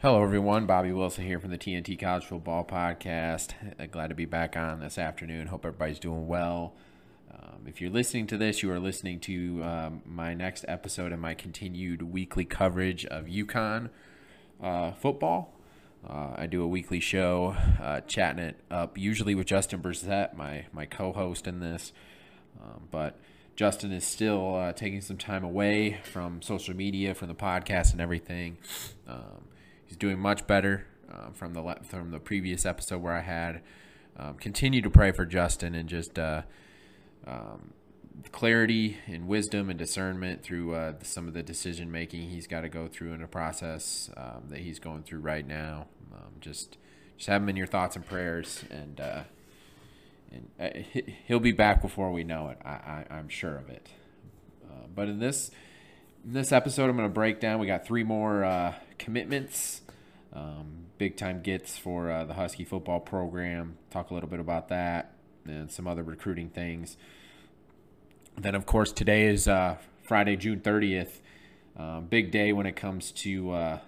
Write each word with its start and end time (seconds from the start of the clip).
Hello, 0.00 0.22
everyone. 0.22 0.64
Bobby 0.64 0.92
Wilson 0.92 1.24
here 1.24 1.40
from 1.40 1.50
the 1.50 1.58
TNT 1.58 1.98
College 1.98 2.24
Football 2.24 2.64
Podcast. 2.64 3.50
Uh, 3.80 3.86
glad 3.86 4.10
to 4.10 4.14
be 4.14 4.26
back 4.26 4.56
on 4.56 4.78
this 4.78 4.96
afternoon. 4.96 5.48
Hope 5.48 5.66
everybody's 5.66 5.98
doing 5.98 6.28
well. 6.28 6.72
Um, 7.34 7.64
if 7.66 7.80
you're 7.80 7.90
listening 7.90 8.28
to 8.28 8.36
this, 8.36 8.62
you 8.62 8.70
are 8.70 8.78
listening 8.78 9.18
to 9.18 9.60
um, 9.64 10.02
my 10.06 10.34
next 10.34 10.64
episode 10.68 11.10
in 11.10 11.18
my 11.18 11.34
continued 11.34 12.02
weekly 12.02 12.44
coverage 12.44 13.06
of 13.06 13.24
UConn 13.24 13.90
uh, 14.62 14.92
football. 14.92 15.52
Uh, 16.08 16.32
I 16.36 16.46
do 16.46 16.62
a 16.62 16.68
weekly 16.68 17.00
show, 17.00 17.56
uh, 17.82 18.02
chatting 18.02 18.44
it 18.44 18.60
up, 18.70 18.96
usually 18.96 19.34
with 19.34 19.48
Justin 19.48 19.82
Bressette, 19.82 20.36
my 20.36 20.66
my 20.72 20.86
co-host 20.86 21.48
in 21.48 21.58
this. 21.58 21.92
Um, 22.62 22.86
but 22.92 23.18
Justin 23.56 23.90
is 23.90 24.04
still 24.04 24.54
uh, 24.54 24.72
taking 24.72 25.00
some 25.00 25.16
time 25.16 25.42
away 25.42 25.98
from 26.04 26.40
social 26.40 26.76
media, 26.76 27.16
from 27.16 27.26
the 27.26 27.34
podcast, 27.34 27.90
and 27.90 28.00
everything. 28.00 28.58
He's 29.88 29.96
doing 29.96 30.18
much 30.18 30.46
better 30.46 30.86
uh, 31.10 31.30
from 31.32 31.54
the 31.54 31.78
from 31.82 32.10
the 32.10 32.20
previous 32.20 32.66
episode 32.66 33.00
where 33.02 33.14
I 33.14 33.22
had. 33.22 33.62
Um, 34.18 34.34
continue 34.34 34.82
to 34.82 34.90
pray 34.90 35.12
for 35.12 35.24
Justin 35.24 35.74
and 35.74 35.88
just 35.88 36.18
uh, 36.18 36.42
um, 37.26 37.72
clarity 38.32 38.98
and 39.06 39.26
wisdom 39.26 39.70
and 39.70 39.78
discernment 39.78 40.42
through 40.42 40.74
uh, 40.74 40.92
some 41.02 41.26
of 41.26 41.34
the 41.34 41.42
decision 41.42 41.90
making 41.90 42.28
he's 42.28 42.46
got 42.46 42.62
to 42.62 42.68
go 42.68 42.86
through 42.86 43.14
in 43.14 43.22
a 43.22 43.28
process 43.28 44.10
um, 44.16 44.44
that 44.48 44.58
he's 44.58 44.78
going 44.78 45.04
through 45.04 45.20
right 45.20 45.46
now. 45.46 45.86
Um, 46.12 46.32
just 46.40 46.76
just 47.16 47.28
have 47.28 47.42
him 47.42 47.48
in 47.48 47.56
your 47.56 47.66
thoughts 47.66 47.96
and 47.96 48.04
prayers, 48.04 48.64
and 48.70 49.00
uh, 49.00 49.22
and 50.30 50.48
uh, 50.60 51.00
he'll 51.26 51.40
be 51.40 51.52
back 51.52 51.80
before 51.80 52.12
we 52.12 52.24
know 52.24 52.50
it. 52.50 52.58
I, 52.62 53.04
I 53.08 53.18
am 53.18 53.28
sure 53.28 53.56
of 53.56 53.70
it. 53.70 53.88
Uh, 54.68 54.86
but 54.94 55.08
in 55.08 55.18
this 55.18 55.50
in 56.24 56.32
this 56.32 56.52
episode, 56.52 56.90
I'm 56.90 56.96
going 56.96 57.08
to 57.08 57.14
break 57.14 57.40
down. 57.40 57.58
We 57.58 57.66
got 57.66 57.86
three 57.86 58.04
more 58.04 58.44
uh, 58.44 58.74
commitments, 58.98 59.82
um, 60.32 60.86
big 60.98 61.16
time 61.16 61.42
gets 61.42 61.78
for 61.78 62.10
uh, 62.10 62.24
the 62.24 62.34
Husky 62.34 62.64
football 62.64 63.00
program. 63.00 63.78
Talk 63.90 64.10
a 64.10 64.14
little 64.14 64.28
bit 64.28 64.40
about 64.40 64.68
that 64.68 65.12
and 65.46 65.70
some 65.70 65.86
other 65.86 66.02
recruiting 66.02 66.50
things. 66.50 66.96
Then, 68.36 68.54
of 68.54 68.66
course, 68.66 68.92
today 68.92 69.26
is 69.26 69.48
uh, 69.48 69.76
Friday, 70.02 70.36
June 70.36 70.60
30th. 70.60 71.20
Uh, 71.76 72.00
big 72.00 72.30
day 72.30 72.52
when 72.52 72.66
it 72.66 72.76
comes 72.76 73.12
to 73.12 73.50
uh, 73.52 73.78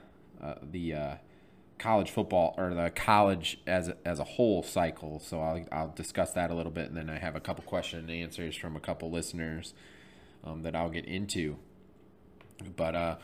uh, 0.43 0.55
the 0.63 0.95
uh, 0.95 1.15
college 1.79 2.11
football 2.11 2.55
or 2.57 2.73
the 2.73 2.91
college 2.91 3.59
as 3.67 3.89
a, 3.89 3.97
as 4.05 4.19
a 4.19 4.25
whole 4.25 4.63
cycle. 4.63 5.21
So 5.21 5.41
I'll, 5.41 5.65
I'll 5.73 5.93
discuss 5.95 6.33
that 6.33 6.51
a 6.51 6.55
little 6.55 6.73
bit, 6.73 6.89
and 6.89 6.97
then 6.97 7.11
I 7.11 7.19
have 7.19 7.37
a 7.37 7.41
couple 7.41 7.65
question 7.65 7.99
and 7.99 8.11
answers 8.11 8.57
from 8.57 8.77
a 8.77 8.81
couple 8.81 9.11
listeners 9.11 9.75
um, 10.45 10.63
that 10.63 10.75
I'll 10.75 10.91
get 10.91 11.05
into. 11.05 11.57
But 12.61 12.95
uh, 12.95 13.17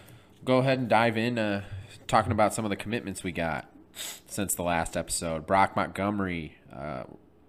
go 0.45 0.59
ahead 0.59 0.79
and 0.79 0.89
dive 0.89 1.17
in, 1.17 1.39
uh, 1.39 1.63
talking 2.07 2.33
about 2.33 2.55
some 2.55 2.65
of 2.65 2.71
the 2.71 2.77
commitments 2.77 3.23
we 3.23 3.33
got 3.33 3.71
since 4.27 4.55
the 4.55 4.63
last 4.63 4.97
episode. 4.97 5.47
Brock 5.47 5.77
Montgomery 5.77 6.59
uh, 6.73 7.05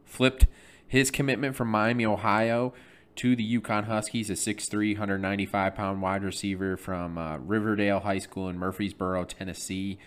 flipped 0.06 0.48
his 0.88 1.12
commitment 1.12 1.56
from 1.56 1.70
Miami, 1.70 2.06
Ohio 2.06 2.74
to 3.18 3.36
the 3.36 3.60
UConn 3.60 3.86
Huskies, 3.86 4.30
a 4.30 4.34
6'3", 4.34 4.98
195-pound 4.98 6.02
wide 6.02 6.24
receiver 6.24 6.78
from 6.78 7.18
uh, 7.18 7.38
Riverdale 7.38 8.02
High 8.02 8.20
School 8.20 8.48
in 8.48 8.58
Murfreesboro, 8.58 9.26
Tennessee. 9.26 9.98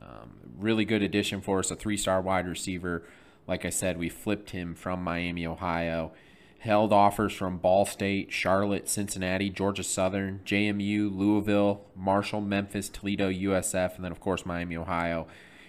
Um, 0.00 0.38
really 0.56 0.84
good 0.84 1.02
addition 1.02 1.40
for 1.40 1.58
us, 1.58 1.70
a 1.70 1.76
three-star 1.76 2.20
wide 2.22 2.48
receiver. 2.48 3.04
Like 3.46 3.64
I 3.64 3.70
said, 3.70 3.98
we 3.98 4.08
flipped 4.08 4.50
him 4.50 4.74
from 4.74 5.02
Miami, 5.02 5.46
Ohio 5.46 6.12
held 6.58 6.92
offers 6.92 7.32
from 7.32 7.58
Ball 7.58 7.86
State, 7.86 8.32
Charlotte, 8.32 8.88
Cincinnati, 8.88 9.48
Georgia 9.48 9.84
Southern, 9.84 10.40
JMU, 10.44 11.14
Louisville, 11.16 11.82
Marshall, 11.94 12.40
Memphis, 12.40 12.88
Toledo, 12.88 13.30
USF, 13.30 13.96
and 13.96 14.04
then, 14.04 14.12
of 14.12 14.20
course, 14.20 14.44
Miami, 14.44 14.76
Ohio. 14.76 15.26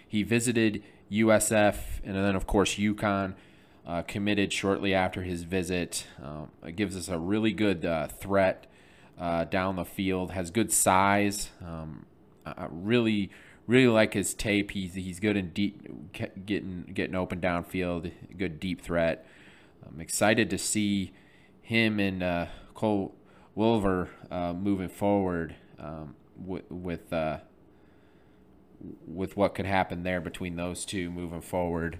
He 0.08 0.24
visited 0.24 0.84
USF 1.12 1.76
and 2.04 2.16
then, 2.16 2.36
of 2.36 2.48
course, 2.48 2.76
UConn. 2.76 3.36
Uh, 3.88 4.04
committed 4.04 4.54
shortly 4.54 4.94
after 4.94 5.24
his 5.24 5.42
visit. 5.42 6.06
Um, 6.24 6.50
it 6.64 6.76
gives 6.76 6.96
us 6.96 7.08
a 7.08 7.18
really 7.18 7.52
good 7.52 7.84
uh, 7.84 8.08
threat 8.08 8.68
uh, 9.18 9.46
down 9.46 9.78
the 9.78 9.86
field. 9.86 10.30
Has 10.30 10.52
good 10.52 10.72
size. 10.72 11.50
Um, 11.66 12.06
I 12.46 12.68
really, 12.70 13.32
really 13.66 13.88
like 13.88 14.14
his 14.14 14.36
tape. 14.36 14.72
He's 14.72 14.94
he's 14.94 15.20
good 15.20 15.36
in 15.36 15.50
deep, 15.50 16.14
getting 16.46 16.92
getting 16.94 17.16
open 17.16 17.42
downfield. 17.42 18.12
Good 18.38 18.60
deep 18.60 18.82
threat. 18.82 19.26
I'm 19.88 20.00
excited 20.00 20.50
to 20.50 20.58
see 20.58 21.14
him 21.62 22.00
and 22.00 22.24
uh, 22.24 22.46
Cole 22.74 23.16
Welliver 23.56 24.10
uh, 24.32 24.54
moving 24.54 24.90
forward 24.90 25.56
um, 25.80 26.16
with 26.38 26.70
with, 26.70 27.12
uh, 27.12 27.40
with 29.08 29.36
what 29.36 29.56
could 29.56 29.66
happen 29.66 30.04
there 30.04 30.22
between 30.22 30.56
those 30.56 30.86
two 30.86 31.10
moving 31.10 31.42
forward. 31.42 32.00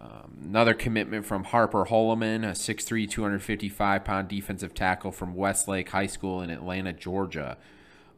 Um, 0.00 0.38
another 0.44 0.74
commitment 0.74 1.24
from 1.24 1.44
Harper 1.44 1.84
Holoman, 1.84 2.42
a 2.42 2.54
6'3", 2.54 3.08
255-pound 3.08 4.26
defensive 4.26 4.74
tackle 4.74 5.12
from 5.12 5.34
Westlake 5.34 5.90
High 5.90 6.08
School 6.08 6.42
in 6.42 6.50
Atlanta, 6.50 6.92
Georgia. 6.92 7.56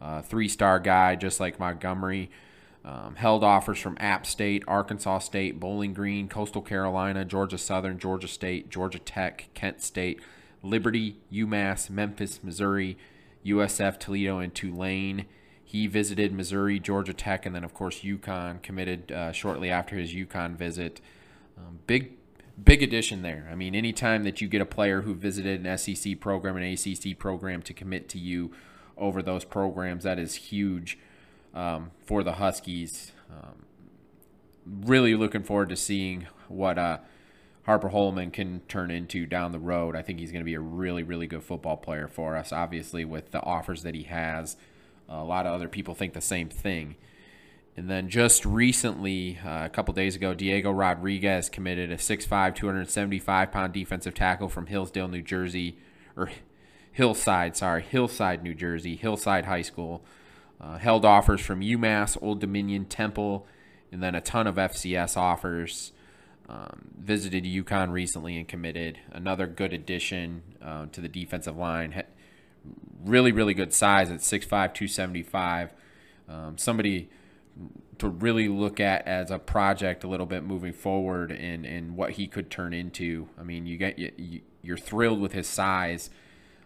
Uh, 0.01 0.23
three-star 0.23 0.81
guy, 0.81 1.15
just 1.15 1.41
like 1.41 1.61
Montgomery. 1.61 2.31
Um, 2.85 3.15
held 3.17 3.43
offers 3.43 3.79
from 3.79 3.97
App 3.99 4.27
State, 4.27 4.63
Arkansas 4.69 5.21
State, 5.21 5.59
Bowling 5.59 5.95
Green, 5.95 6.29
Coastal 6.29 6.61
Carolina, 6.61 7.25
Georgia 7.25 7.57
Southern, 7.57 7.99
Georgia 7.99 8.29
State, 8.29 8.69
Georgia 8.69 8.99
Tech, 8.99 9.49
Kent 9.55 9.81
State, 9.81 10.21
Liberty, 10.63 11.17
UMass, 11.33 11.89
Memphis, 11.89 12.41
Missouri, 12.43 12.99
USF, 13.47 13.99
Toledo, 13.99 14.39
and 14.39 14.55
Tulane. 14.55 15.25
He 15.65 15.87
visited 15.87 16.33
Missouri, 16.33 16.79
Georgia 16.79 17.15
Tech, 17.15 17.47
and 17.47 17.55
then, 17.55 17.65
of 17.65 17.73
course, 17.73 18.01
UConn, 18.01 18.63
committed 18.63 19.11
uh, 19.11 19.33
shortly 19.33 19.71
after 19.71 19.97
his 19.97 20.13
UConn 20.13 20.55
visit. 20.55 21.01
Um, 21.57 21.79
big, 21.87 22.19
big 22.63 22.83
addition 22.83 23.23
there. 23.23 23.49
I 23.51 23.55
mean, 23.55 23.75
anytime 23.75 24.25
that 24.25 24.43
you 24.43 24.49
get 24.49 24.61
a 24.61 24.67
player 24.67 25.03
who 25.03 25.15
visited 25.15 25.65
an 25.65 25.79
SEC 25.79 26.21
program, 26.21 26.59
an 26.59 26.65
ACC 26.65 27.19
program 27.19 27.63
to 27.63 27.73
commit 27.73 28.11
to 28.11 28.19
you 28.19 28.53
over 28.99 29.23
those 29.23 29.45
programs, 29.45 30.05
that 30.05 30.19
is 30.19 30.35
huge 30.35 30.99
um, 31.55 31.91
for 32.05 32.23
the 32.23 32.33
Huskies. 32.33 33.13
Um, 33.31 33.65
really 34.67 35.15
looking 35.15 35.43
forward 35.43 35.69
to 35.71 35.77
seeing 35.77 36.27
what 36.49 36.79
uh, 36.79 36.99
Harper 37.65 37.89
Holman 37.89 38.31
can 38.31 38.61
turn 38.69 38.91
into 38.91 39.27
down 39.27 39.53
the 39.53 39.59
road. 39.59 39.97
I 39.97 40.03
think 40.03 40.19
he's 40.19 40.33
going 40.33 40.43
to 40.43 40.45
be 40.45 40.55
a 40.55 40.61
really, 40.61 41.03
really 41.03 41.27
good 41.27 41.43
football 41.43 41.77
player 41.77 42.09
for 42.09 42.37
us. 42.37 42.53
Obviously, 42.53 43.05
with 43.05 43.31
the 43.31 43.43
offers 43.43 43.83
that 43.83 43.95
he 43.95 44.03
has, 44.05 44.57
a 45.09 45.25
lot 45.25 45.47
of 45.47 45.55
other 45.55 45.69
people 45.69 45.95
think 45.95 46.13
the 46.13 46.21
same 46.21 46.49
thing. 46.49 46.97
And 47.77 47.91
then 47.91 48.09
just 48.09 48.47
recently, 48.47 49.39
uh, 49.45 49.65
a 49.65 49.69
couple 49.69 49.95
days 49.95 50.15
ago, 50.15 50.33
Diego 50.33 50.71
Rodriguez 50.71 51.49
committed 51.49 51.91
a 51.91 51.97
6'5", 51.97 52.55
275 52.55 53.51
pound 53.51 53.73
defensive 53.73 54.15
tackle 54.15 54.49
from 54.49 54.67
Hillsdale, 54.67 55.09
New 55.09 55.23
Jersey, 55.23 55.79
or 56.17 56.31
Hillside, 56.93 57.57
sorry, 57.57 57.83
Hillside, 57.83 58.45
New 58.45 58.55
Jersey, 58.55 58.95
Hillside 58.95 59.47
High 59.47 59.63
School. 59.63 60.05
Uh, 60.61 60.79
held 60.79 61.05
offers 61.05 61.41
from 61.41 61.61
UMass, 61.61 62.17
Old 62.23 62.41
Dominion, 62.41 62.85
Temple, 62.87 63.47
and 63.93 64.03
then 64.03 64.15
a 64.15 64.21
ton 64.21 64.47
of 64.47 64.57
FCS 64.57 65.17
offers. 65.17 65.93
Um, 66.47 66.89
visited 66.99 67.45
UConn 67.45 67.91
recently 67.91 68.37
and 68.37 68.47
committed. 68.47 68.99
Another 69.11 69.47
good 69.47 69.73
addition 69.73 70.43
uh, 70.63 70.87
to 70.93 71.01
the 71.01 71.09
defensive 71.09 71.57
line. 71.57 72.03
Really, 73.03 73.33
really 73.33 73.55
good 73.55 73.73
size 73.73 74.11
at 74.11 74.21
6'5", 74.21 74.49
275. 74.49 75.73
Um, 76.29 76.59
somebody 76.59 77.09
to 77.99 78.09
really 78.09 78.49
look 78.49 78.81
at 78.81 79.07
as 79.07 79.31
a 79.31 79.39
project 79.39 80.05
a 80.05 80.09
little 80.09 80.27
bit 80.27 80.43
moving 80.43 80.73
forward 80.73 81.31
and, 81.31 81.65
and 81.65 81.97
what 81.97 82.13
he 82.13 82.27
could 82.27 82.51
turn 82.51 82.75
into. 82.75 83.29
I 83.39 83.43
mean, 83.43 83.67
you 83.67 83.77
get 83.77 83.99
you, 83.99 84.41
you're 84.63 84.77
thrilled 84.77 85.21
with 85.21 85.33
his 85.33 85.47
size 85.47 86.11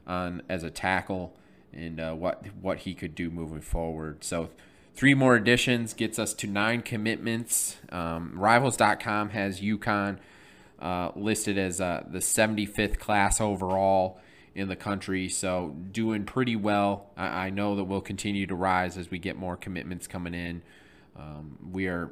on 0.07 0.43
as 0.49 0.63
a 0.63 0.71
tackle 0.71 1.37
and 1.73 2.01
uh, 2.01 2.13
what 2.13 2.45
what 2.61 2.79
he 2.79 2.95
could 2.95 3.15
do 3.15 3.31
moving 3.31 3.61
forward. 3.61 4.25
So 4.25 4.51
three 4.95 5.15
more 5.15 5.37
additions 5.37 5.95
gets 5.95 6.19
us 6.19 6.35
to 6.35 6.47
nine 6.47 6.83
commitments. 6.83 7.77
Um, 7.91 8.33
Rivals.com 8.35 9.31
has 9.31 9.61
UConn 9.61 10.19
uh, 10.81 11.11
listed 11.15 11.59
as 11.59 11.81
uh, 11.81 12.05
the 12.09 12.19
75th 12.19 12.99
class 12.99 13.41
overall 13.41 14.21
in 14.55 14.69
the 14.69 14.77
country, 14.77 15.29
so 15.29 15.77
doing 15.93 16.25
pretty 16.25 16.57
well. 16.57 17.11
I, 17.17 17.47
I, 17.47 17.51
know 17.51 17.77
that 17.77 17.85
we'll 17.85 18.01
continue 18.01 18.47
to 18.47 18.57
rise 18.57 18.97
as 18.97 19.09
we 19.09 19.19
get 19.19 19.37
more 19.37 19.57
commitments 19.57 20.09
coming 20.09 20.35
in. 20.35 20.63
Um, 21.17 21.59
we 21.73 21.87
are 21.87 22.11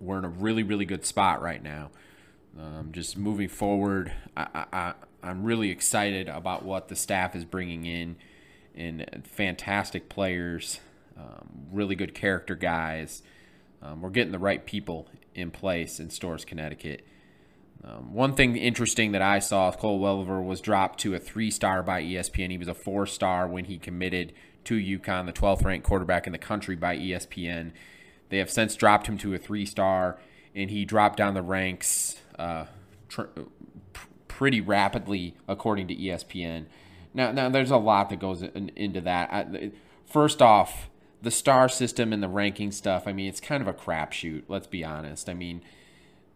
we're 0.00 0.18
in 0.18 0.24
a 0.24 0.28
really 0.28 0.62
really 0.62 0.84
good 0.84 1.04
spot 1.04 1.42
right 1.42 1.62
now. 1.62 1.90
Um, 2.58 2.90
just 2.92 3.16
moving 3.16 3.48
forward, 3.48 4.12
I, 4.36 4.66
I, 4.72 4.94
I'm 5.22 5.42
really 5.42 5.70
excited 5.70 6.28
about 6.28 6.64
what 6.64 6.88
the 6.88 6.96
staff 6.96 7.34
is 7.34 7.44
bringing 7.44 7.86
in 7.86 8.16
and 8.74 9.26
fantastic 9.26 10.08
players, 10.08 10.80
um, 11.16 11.66
really 11.70 11.94
good 11.94 12.14
character 12.14 12.54
guys. 12.54 13.22
Um, 13.82 14.00
we're 14.00 14.10
getting 14.10 14.32
the 14.32 14.38
right 14.38 14.64
people 14.64 15.08
in 15.34 15.50
place 15.50 15.98
in 15.98 16.10
Storrs, 16.10 16.44
Connecticut. 16.44 17.06
Um, 17.84 18.14
one 18.14 18.34
thing 18.34 18.56
interesting 18.56 19.12
that 19.12 19.22
I 19.22 19.40
saw, 19.40 19.72
Cole 19.72 19.98
Welliver 19.98 20.40
was 20.40 20.60
dropped 20.60 21.00
to 21.00 21.14
a 21.14 21.18
three-star 21.18 21.82
by 21.82 22.02
ESPN. 22.02 22.50
He 22.50 22.58
was 22.58 22.68
a 22.68 22.74
four-star 22.74 23.48
when 23.48 23.64
he 23.64 23.76
committed 23.76 24.32
to 24.64 24.76
UConn, 24.76 25.26
the 25.26 25.32
12th 25.32 25.64
ranked 25.64 25.86
quarterback 25.86 26.26
in 26.26 26.32
the 26.32 26.38
country 26.38 26.76
by 26.76 26.96
ESPN. 26.96 27.72
They 28.28 28.38
have 28.38 28.50
since 28.50 28.76
dropped 28.76 29.08
him 29.08 29.18
to 29.18 29.34
a 29.34 29.38
three 29.38 29.66
star, 29.66 30.18
and 30.54 30.70
he 30.70 30.84
dropped 30.84 31.16
down 31.16 31.34
the 31.34 31.42
ranks 31.42 32.20
uh, 32.38 32.66
tr- 33.08 33.22
pretty 34.28 34.60
rapidly, 34.60 35.34
according 35.48 35.88
to 35.88 35.96
ESPN. 35.96 36.66
Now, 37.14 37.32
now 37.32 37.48
there's 37.48 37.70
a 37.70 37.76
lot 37.76 38.10
that 38.10 38.18
goes 38.18 38.42
in, 38.42 38.70
into 38.76 39.00
that. 39.02 39.32
I, 39.32 39.70
first 40.06 40.40
off, 40.40 40.88
the 41.20 41.30
star 41.30 41.68
system 41.68 42.12
and 42.12 42.22
the 42.22 42.28
ranking 42.28 42.72
stuff. 42.72 43.06
I 43.06 43.12
mean, 43.12 43.28
it's 43.28 43.40
kind 43.40 43.62
of 43.62 43.68
a 43.68 43.72
crapshoot. 43.72 44.44
Let's 44.48 44.66
be 44.66 44.84
honest. 44.84 45.28
I 45.28 45.34
mean, 45.34 45.62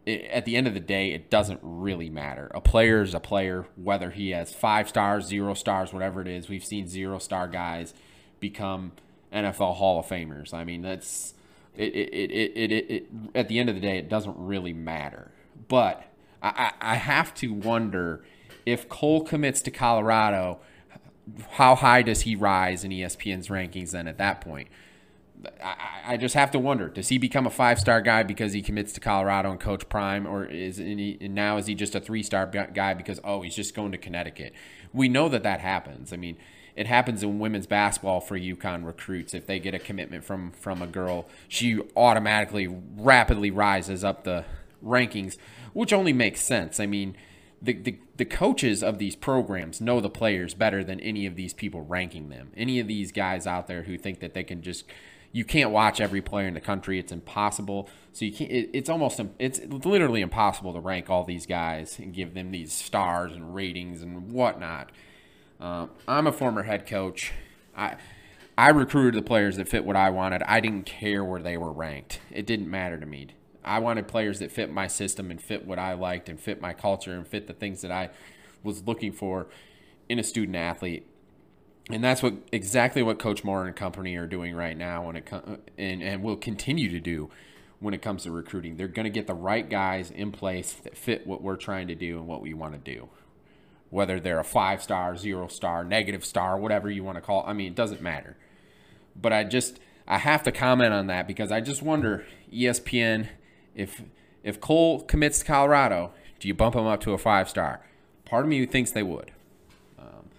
it, 0.05 0.23
at 0.31 0.44
the 0.44 0.56
end 0.56 0.67
of 0.69 0.75
the 0.75 0.81
day, 0.81 1.12
it 1.12 1.28
doesn't 1.28 1.61
really 1.62 2.08
matter. 2.08 2.50
A 2.55 2.61
player 2.61 3.02
is 3.02 3.12
a 3.12 3.20
player, 3.20 3.67
whether 3.76 4.11
he 4.11 4.31
has 4.31 4.55
five 4.55 4.88
stars, 4.88 5.26
zero 5.26 5.55
stars, 5.55 5.93
whatever 5.93 6.20
it 6.20 6.28
is. 6.28 6.49
We've 6.49 6.64
seen 6.64 6.87
zero 6.87 7.19
star 7.19 7.49
guys 7.49 7.93
become 8.38 8.93
NFL 9.32 9.75
Hall 9.75 9.99
of 9.99 10.06
Famers. 10.06 10.55
I 10.55 10.62
mean, 10.64 10.82
that's 10.82 11.34
it. 11.76 11.94
It, 11.94 12.14
it, 12.14 12.31
it, 12.31 12.73
it, 12.73 12.90
it 12.90 13.06
at 13.34 13.49
the 13.49 13.58
end 13.58 13.69
of 13.69 13.75
the 13.75 13.81
day, 13.81 13.99
it 13.99 14.08
doesn't 14.08 14.37
really 14.38 14.73
matter. 14.73 15.32
But 15.69 16.05
I, 16.43 16.73
I 16.81 16.94
have 16.94 17.34
to 17.37 17.52
wonder 17.52 18.25
if 18.67 18.89
Cole 18.89 19.23
commits 19.23 19.63
to 19.63 19.71
Colorado, 19.71 20.59
how 21.53 21.77
high 21.77 22.03
does 22.03 22.23
he 22.23 22.37
rise 22.37 22.85
in 22.85 22.91
ESPN's 22.91 23.49
rankings 23.49 23.93
then 23.93 24.07
at 24.07 24.19
that 24.19 24.41
point? 24.41 24.69
I, 25.63 25.75
I 26.09 26.17
just 26.17 26.35
have 26.35 26.51
to 26.53 26.59
wonder: 26.59 26.89
Does 26.89 27.09
he 27.09 27.19
become 27.19 27.47
a 27.47 27.51
five-star 27.51 28.01
guy 28.01 28.23
because 28.23 28.53
he 28.53 28.63
commits 28.63 28.93
to 28.95 29.01
Colorado 29.01 29.51
and 29.51 29.61
Coach 29.61 29.89
Prime, 29.89 30.27
or 30.27 30.45
is 30.45 30.79
he, 30.79 31.17
and 31.21 31.35
now 31.35 31.57
is 31.57 31.67
he 31.67 31.75
just 31.75 31.95
a 31.95 32.01
three-star 32.01 32.47
guy 32.47 32.95
because 32.95 33.21
oh 33.23 33.43
he's 33.43 33.55
just 33.55 33.75
going 33.75 33.93
to 33.93 33.99
Connecticut? 33.99 34.53
We 34.93 35.09
know 35.09 35.29
that 35.29 35.43
that 35.43 35.61
happens. 35.61 36.12
I 36.12 36.17
mean, 36.17 36.37
it 36.75 36.87
happens 36.87 37.23
in 37.23 37.39
women's 37.39 37.67
basketball 37.67 38.21
for 38.21 38.39
UConn 38.39 38.85
recruits. 38.85 39.35
If 39.35 39.47
they 39.47 39.59
get 39.59 39.75
a 39.75 39.79
commitment 39.79 40.25
from 40.25 40.53
from 40.53 40.83
a 40.83 40.87
girl, 40.87 41.29
she 41.49 41.81
automatically 41.97 42.69
rapidly 42.97 43.51
rises 43.51 44.05
up 44.05 44.25
the 44.25 44.45
rankings, 44.85 45.37
which 45.73 45.93
only 45.93 46.12
makes 46.12 46.41
sense. 46.41 46.81
I 46.81 46.87
mean, 46.87 47.17
the, 47.61 47.73
the, 47.73 47.99
the 48.17 48.25
coaches 48.25 48.82
of 48.82 48.99
these 48.99 49.17
programs 49.17 49.81
know 49.81 50.00
the 50.00 50.11
players 50.11 50.55
better 50.55 50.85
than 50.85 51.00
any 51.00 51.26
of 51.26 51.37
these 51.37 51.55
people 51.55 51.82
ranking 51.82 52.29
them. 52.29 52.53
Any 52.56 52.81
of 52.81 52.87
these 52.87 53.12
guys 53.12 53.47
out 53.47 53.67
there 53.67 53.85
who 53.85 53.97
think 53.97 54.20
that 54.20 54.35
they 54.35 54.44
can 54.44 54.62
just 54.62 54.85
you 55.32 55.44
can't 55.44 55.70
watch 55.70 56.00
every 56.00 56.23
player 56.23 56.49
in 56.49 56.55
the 56.55 56.61
country. 56.61 56.99
It's 56.99 57.12
impossible. 57.12 57.91
So 58.14 58.25
you 58.25 58.32
can't. 58.32 58.50
It, 58.50 58.70
it's 58.73 58.88
almost. 58.88 59.20
It's 59.38 59.61
literally 59.61 60.23
impossible 60.23 60.73
to 60.73 60.81
rank 60.81 61.11
all 61.11 61.25
these 61.25 61.44
guys 61.44 61.99
and 61.99 62.14
give 62.14 62.32
them 62.32 62.53
these 62.53 62.73
stars 62.73 63.32
and 63.32 63.55
ratings 63.55 64.00
and 64.00 64.32
whatnot. 64.32 64.93
Uh, 65.61 65.88
I'm 66.09 66.26
a 66.26 66.32
former 66.32 66.62
head 66.62 66.87
coach. 66.87 67.32
I 67.76 67.97
I 68.56 68.70
recruited 68.70 69.14
the 69.14 69.26
players 69.26 69.56
that 69.56 69.69
fit 69.69 69.85
what 69.85 69.97
I 69.97 70.09
wanted. 70.09 70.43
I 70.44 70.61
didn't 70.61 70.87
care 70.87 71.23
where 71.23 71.43
they 71.43 71.59
were 71.59 71.73
ranked. 71.73 72.20
It 72.31 72.47
didn't 72.47 72.70
matter 72.70 72.99
to 72.99 73.05
me. 73.05 73.29
I 73.67 73.81
wanted 73.81 74.09
players 74.09 74.39
that 74.39 74.53
fit 74.53 74.73
my 74.73 74.87
system 74.87 75.31
and 75.31 75.41
fit 75.41 75.67
what 75.67 75.79
I 75.79 75.95
liked 75.95 76.29
and 76.29 76.41
fit 76.41 76.61
my 76.61 76.73
culture 76.73 77.13
and 77.13 77.27
fit 77.27 77.47
the 77.47 77.53
things 77.53 77.83
that 77.83 77.91
I 77.91 78.11
was 78.63 78.85
looking 78.87 79.13
for 79.13 79.49
in 80.09 80.19
a 80.19 80.23
student 80.23 80.57
athlete 80.57 81.07
and 81.91 82.03
that's 82.03 82.23
what 82.23 82.35
exactly 82.51 83.03
what 83.03 83.19
Coach 83.19 83.45
Mora 83.45 83.67
and 83.67 83.77
company 83.77 84.17
are 84.17 84.27
doing 84.27 84.55
right 84.55 84.77
now 84.77 85.07
when 85.07 85.17
it 85.17 85.27
com- 85.27 85.59
and 85.79 86.03
and 86.03 86.23
will 86.23 86.37
continue 86.37 86.91
to 86.91 87.01
do 87.01 87.31
when 87.79 87.95
it 87.95 88.03
comes 88.03 88.25
to 88.25 88.31
recruiting. 88.31 88.77
They're 88.77 88.89
going 88.89 89.05
to 89.05 89.11
get 89.11 89.27
the 89.27 89.35
right 89.35 89.69
guys 89.69 90.11
in 90.11 90.33
place 90.33 90.73
that 90.73 90.97
fit 90.97 91.27
what 91.27 91.43
we're 91.43 91.57
trying 91.57 91.89
to 91.89 91.95
do 91.95 92.19
and 92.19 92.27
what 92.27 92.41
we 92.41 92.55
want 92.55 92.73
to 92.73 92.79
do. 92.79 93.09
Whether 93.91 94.19
they're 94.19 94.41
a 94.41 94.45
five 94.45 94.83
star, 94.83 95.17
zero 95.17 95.47
star, 95.47 95.85
negative 95.85 96.25
star, 96.25 96.59
whatever 96.59 96.91
you 96.91 97.05
want 97.05 97.17
to 97.17 97.23
call 97.23 97.47
it. 97.47 97.51
I 97.51 97.53
mean, 97.53 97.69
it 97.69 97.77
doesn't 97.77 98.03
matter. 98.03 98.37
But 99.15 99.33
I 99.33 99.45
just 99.45 99.79
I 100.09 100.19
have 100.19 100.43
to 100.45 100.53
comment 100.53 100.93
on 100.93 101.07
that 101.07 101.29
because 101.29 101.53
I 101.53 101.61
just 101.61 101.83
wonder 101.83 102.27
ESPN 102.53 103.29
if 103.76 104.02
if 104.43 104.61
Cole 104.61 105.02
commits 105.02 105.40
to 105.40 105.44
Colorado, 105.44 106.12
do 106.40 106.49
you 106.49 106.55
bump 106.55 106.75
him 106.75 106.87
up 106.87 107.00
to 107.02 107.12
a 107.12 107.19
five 107.19 107.49
star? 107.49 107.81
Part 108.25 108.44
of 108.44 108.49
me 108.49 108.64
thinks 108.67 108.90
they 108.90 109.02
would. 109.02 109.31
Um, 109.99 110.31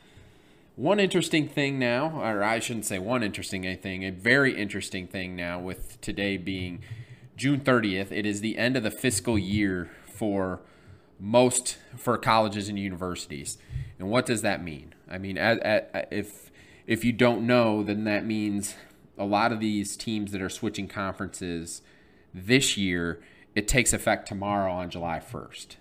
one 0.76 1.00
interesting 1.00 1.48
thing 1.48 1.80
now, 1.80 2.22
or 2.22 2.44
I 2.44 2.60
shouldn't 2.60 2.86
say 2.86 3.00
one 3.00 3.24
interesting 3.24 3.64
thing, 3.78 4.04
a 4.04 4.10
very 4.10 4.60
interesting 4.60 5.08
thing 5.08 5.36
now 5.36 5.60
with 5.60 6.02
today 6.02 6.38
being 6.38 6.82
June 7.38 7.62
30th. 7.62 8.12
It 8.12 8.26
is 8.26 8.42
the 8.42 8.58
end 8.58 8.76
of 8.76 8.84
the 8.84 8.92
fiscal 8.92 9.38
year 9.38 9.90
for 10.06 10.60
most 11.20 11.78
for 11.96 12.18
colleges 12.18 12.70
and 12.70 12.78
universities. 12.78 13.58
And 14.00 14.10
what 14.10 14.26
does 14.26 14.42
that 14.42 14.64
mean? 14.64 14.94
I 15.10 15.18
mean, 15.18 15.38
at, 15.38 15.60
at, 15.60 16.08
if 16.12 16.52
if 16.86 17.04
you 17.04 17.12
don't 17.12 17.46
know, 17.46 17.84
then 17.84 18.06
that 18.06 18.26
means 18.26 18.76
a 19.18 19.26
lot 19.26 19.52
of 19.52 19.60
these 19.60 19.98
teams 19.98 20.32
that 20.32 20.42
are 20.42 20.50
switching 20.50 20.88
conferences 20.88 21.82
this 22.46 22.78
year, 22.78 23.22
it 23.56 23.68
takes 23.68 23.94
effect 23.94 24.28
tomorrow 24.28 24.72
on 24.72 24.90
July 24.90 25.20
1st. 25.20 25.78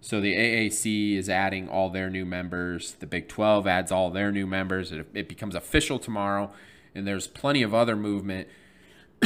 So 0.00 0.20
the 0.20 0.34
AAC 0.34 1.16
is 1.16 1.30
adding 1.30 1.68
all 1.68 1.88
their 1.88 2.10
new 2.10 2.26
members. 2.26 2.92
The 3.00 3.06
Big 3.06 3.26
12 3.28 3.66
adds 3.66 3.90
all 3.90 4.10
their 4.10 4.30
new 4.30 4.46
members. 4.46 4.92
It, 4.92 5.06
it 5.14 5.28
becomes 5.28 5.54
official 5.54 5.98
tomorrow, 5.98 6.52
and 6.94 7.06
there's 7.06 7.26
plenty 7.26 7.62
of 7.62 7.74
other 7.74 7.96
movement. 7.96 8.48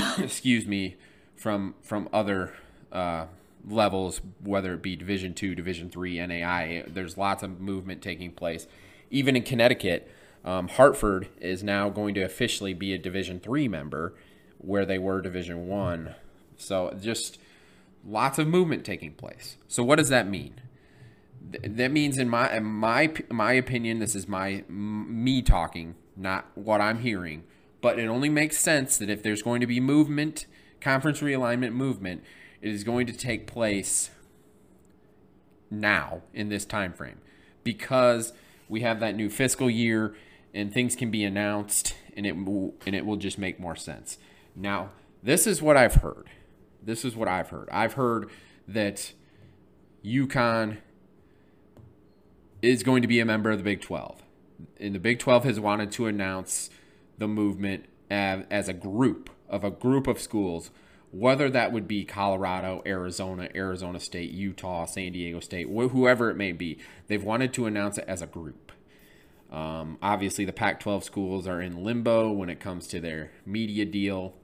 excuse 0.18 0.66
me, 0.66 0.96
from 1.36 1.74
from 1.82 2.08
other 2.12 2.54
uh, 2.92 3.26
levels, 3.68 4.20
whether 4.42 4.74
it 4.74 4.82
be 4.82 4.96
Division 4.96 5.34
Two, 5.34 5.54
Division 5.54 5.90
Three, 5.90 6.24
NAI. 6.24 6.84
There's 6.86 7.16
lots 7.16 7.42
of 7.42 7.60
movement 7.60 8.02
taking 8.02 8.32
place. 8.32 8.66
Even 9.10 9.36
in 9.36 9.42
Connecticut, 9.42 10.10
um, 10.44 10.68
Hartford 10.68 11.28
is 11.40 11.62
now 11.62 11.88
going 11.88 12.14
to 12.14 12.22
officially 12.22 12.74
be 12.74 12.92
a 12.92 12.98
Division 12.98 13.40
Three 13.40 13.68
member, 13.68 14.14
where 14.58 14.86
they 14.86 14.98
were 14.98 15.20
Division 15.20 15.66
One. 15.66 16.14
So 16.58 16.94
just 17.00 17.38
lots 18.06 18.38
of 18.38 18.46
movement 18.46 18.84
taking 18.84 19.12
place. 19.12 19.56
So 19.66 19.82
what 19.82 19.96
does 19.96 20.10
that 20.10 20.28
mean? 20.28 20.60
that 21.50 21.90
means 21.90 22.18
in 22.18 22.28
my 22.28 22.56
in 22.56 22.64
my 22.64 23.12
my 23.30 23.52
opinion 23.52 23.98
this 23.98 24.14
is 24.14 24.28
my 24.28 24.64
me 24.68 25.40
talking 25.42 25.94
not 26.16 26.46
what 26.54 26.80
i'm 26.80 27.00
hearing 27.00 27.44
but 27.80 27.98
it 27.98 28.06
only 28.06 28.28
makes 28.28 28.58
sense 28.58 28.98
that 28.98 29.08
if 29.08 29.22
there's 29.22 29.42
going 29.42 29.60
to 29.60 29.66
be 29.66 29.80
movement 29.80 30.46
conference 30.80 31.20
realignment 31.20 31.72
movement 31.72 32.22
it 32.60 32.70
is 32.70 32.84
going 32.84 33.06
to 33.06 33.12
take 33.12 33.46
place 33.46 34.10
now 35.70 36.22
in 36.34 36.48
this 36.48 36.64
time 36.64 36.92
frame 36.92 37.20
because 37.64 38.32
we 38.68 38.80
have 38.80 39.00
that 39.00 39.14
new 39.14 39.30
fiscal 39.30 39.70
year 39.70 40.14
and 40.52 40.72
things 40.72 40.96
can 40.96 41.10
be 41.10 41.24
announced 41.24 41.94
and 42.16 42.26
it 42.26 42.32
will, 42.32 42.74
and 42.86 42.94
it 42.94 43.06
will 43.06 43.16
just 43.16 43.38
make 43.38 43.58
more 43.60 43.76
sense 43.76 44.18
now 44.54 44.90
this 45.22 45.46
is 45.46 45.62
what 45.62 45.76
i've 45.76 45.96
heard 45.96 46.28
this 46.82 47.04
is 47.04 47.14
what 47.16 47.28
i've 47.28 47.50
heard 47.50 47.68
i've 47.70 47.94
heard 47.94 48.30
that 48.66 49.12
UConn 50.04 50.78
is 52.62 52.82
going 52.82 53.02
to 53.02 53.08
be 53.08 53.20
a 53.20 53.24
member 53.24 53.50
of 53.50 53.58
the 53.58 53.64
Big 53.64 53.80
12. 53.80 54.22
And 54.80 54.94
the 54.94 54.98
Big 54.98 55.18
12 55.18 55.44
has 55.44 55.60
wanted 55.60 55.92
to 55.92 56.06
announce 56.06 56.70
the 57.16 57.28
movement 57.28 57.86
as 58.10 58.68
a 58.68 58.72
group 58.72 59.30
of 59.48 59.64
a 59.64 59.70
group 59.70 60.06
of 60.06 60.20
schools, 60.20 60.70
whether 61.10 61.48
that 61.50 61.72
would 61.72 61.88
be 61.88 62.04
Colorado, 62.04 62.82
Arizona, 62.86 63.48
Arizona 63.54 64.00
State, 64.00 64.30
Utah, 64.30 64.84
San 64.86 65.12
Diego 65.12 65.40
State, 65.40 65.66
wh- 65.66 65.90
whoever 65.90 66.30
it 66.30 66.36
may 66.36 66.52
be. 66.52 66.78
They've 67.06 67.22
wanted 67.22 67.52
to 67.54 67.66
announce 67.66 67.98
it 67.98 68.04
as 68.06 68.22
a 68.22 68.26
group. 68.26 68.72
Um, 69.50 69.98
obviously, 70.02 70.44
the 70.44 70.52
Pac 70.52 70.80
12 70.80 71.04
schools 71.04 71.48
are 71.48 71.60
in 71.60 71.82
limbo 71.82 72.30
when 72.30 72.50
it 72.50 72.60
comes 72.60 72.86
to 72.88 73.00
their 73.00 73.30
media 73.46 73.86
deal. 73.86 74.34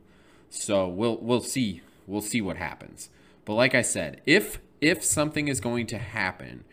So 0.48 0.88
we'll 0.88 1.18
we'll 1.20 1.42
see 1.42 1.82
we'll 2.06 2.20
see 2.20 2.40
what 2.40 2.56
happens. 2.56 3.10
But 3.44 3.54
like 3.54 3.74
I 3.74 3.82
said, 3.82 4.20
if 4.26 4.60
if 4.80 5.04
something 5.04 5.48
is 5.48 5.60
going 5.60 5.86
to 5.88 5.98
happen 5.98 6.64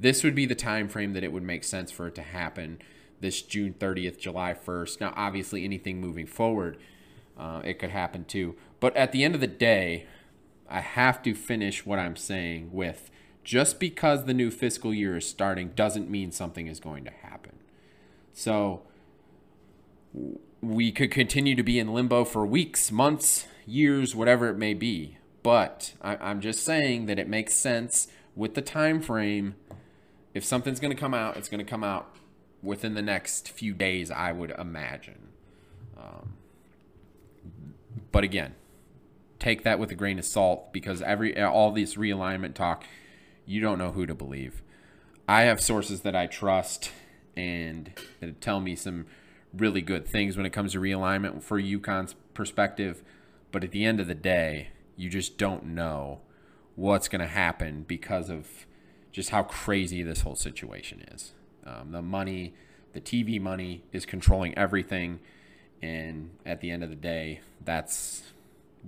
this 0.00 0.24
would 0.24 0.34
be 0.34 0.46
the 0.46 0.54
time 0.54 0.88
frame 0.88 1.12
that 1.12 1.22
it 1.22 1.30
would 1.30 1.42
make 1.42 1.62
sense 1.62 1.92
for 1.92 2.06
it 2.06 2.14
to 2.14 2.22
happen 2.22 2.80
this 3.20 3.42
June 3.42 3.74
30th, 3.78 4.18
July 4.18 4.54
1st. 4.54 5.00
Now, 5.00 5.12
obviously, 5.14 5.62
anything 5.62 6.00
moving 6.00 6.26
forward, 6.26 6.78
uh, 7.38 7.60
it 7.62 7.78
could 7.78 7.90
happen 7.90 8.24
too. 8.24 8.56
But 8.80 8.96
at 8.96 9.12
the 9.12 9.22
end 9.22 9.34
of 9.34 9.42
the 9.42 9.46
day, 9.46 10.06
I 10.70 10.80
have 10.80 11.22
to 11.24 11.34
finish 11.34 11.84
what 11.84 11.98
I'm 11.98 12.16
saying 12.16 12.70
with 12.72 13.10
just 13.44 13.78
because 13.78 14.24
the 14.24 14.32
new 14.32 14.50
fiscal 14.50 14.94
year 14.94 15.18
is 15.18 15.28
starting 15.28 15.70
doesn't 15.70 16.08
mean 16.08 16.32
something 16.32 16.66
is 16.66 16.80
going 16.80 17.04
to 17.04 17.10
happen. 17.10 17.58
So 18.32 18.82
we 20.60 20.92
could 20.92 21.10
continue 21.10 21.54
to 21.54 21.62
be 21.62 21.78
in 21.78 21.92
limbo 21.92 22.24
for 22.24 22.46
weeks, 22.46 22.92
months, 22.92 23.46
years, 23.66 24.14
whatever 24.14 24.48
it 24.48 24.56
may 24.56 24.74
be. 24.74 25.16
But 25.42 25.94
I, 26.02 26.30
am 26.30 26.40
just 26.40 26.64
saying 26.64 27.06
that 27.06 27.18
it 27.18 27.28
makes 27.28 27.54
sense 27.54 28.08
with 28.36 28.54
the 28.54 28.62
time 28.62 29.00
frame 29.00 29.54
if 30.34 30.44
something's 30.44 30.80
going 30.80 30.94
to 30.94 31.00
come 31.00 31.14
out, 31.14 31.36
it's 31.36 31.48
going 31.48 31.64
to 31.64 31.68
come 31.68 31.82
out 31.82 32.14
within 32.62 32.94
the 32.94 33.02
next 33.02 33.50
few 33.50 33.74
days, 33.74 34.10
I 34.10 34.32
would 34.32 34.50
imagine. 34.50 35.28
Um, 35.98 36.34
but 38.12 38.24
again, 38.24 38.54
take 39.38 39.64
that 39.64 39.78
with 39.78 39.90
a 39.90 39.94
grain 39.94 40.18
of 40.18 40.24
salt 40.24 40.72
because 40.72 41.02
every 41.02 41.40
all 41.40 41.72
this 41.72 41.96
realignment 41.96 42.54
talk, 42.54 42.84
you 43.46 43.60
don't 43.60 43.78
know 43.78 43.92
who 43.92 44.06
to 44.06 44.14
believe. 44.14 44.62
I 45.28 45.42
have 45.42 45.60
sources 45.60 46.02
that 46.02 46.14
I 46.14 46.26
trust 46.26 46.90
and 47.36 47.92
that 48.20 48.40
tell 48.40 48.60
me 48.60 48.76
some 48.76 49.06
really 49.56 49.80
good 49.80 50.06
things 50.06 50.36
when 50.36 50.46
it 50.46 50.52
comes 50.52 50.72
to 50.72 50.80
realignment 50.80 51.42
for 51.42 51.60
UConn's 51.60 52.14
perspective. 52.34 53.02
But 53.52 53.64
at 53.64 53.72
the 53.72 53.84
end 53.84 54.00
of 54.00 54.06
the 54.06 54.14
day, 54.14 54.68
you 54.96 55.08
just 55.08 55.38
don't 55.38 55.66
know 55.66 56.20
what's 56.76 57.08
going 57.08 57.20
to 57.20 57.26
happen 57.26 57.84
because 57.86 58.30
of 58.30 58.66
just 59.12 59.30
how 59.30 59.42
crazy 59.42 60.02
this 60.02 60.20
whole 60.20 60.36
situation 60.36 61.04
is. 61.12 61.32
Um, 61.66 61.92
the 61.92 62.02
money, 62.02 62.54
the 62.92 63.00
TV 63.00 63.40
money 63.40 63.82
is 63.92 64.06
controlling 64.06 64.56
everything. 64.56 65.20
And 65.82 66.30
at 66.46 66.60
the 66.60 66.70
end 66.70 66.84
of 66.84 66.90
the 66.90 66.96
day, 66.96 67.40
that's 67.64 68.22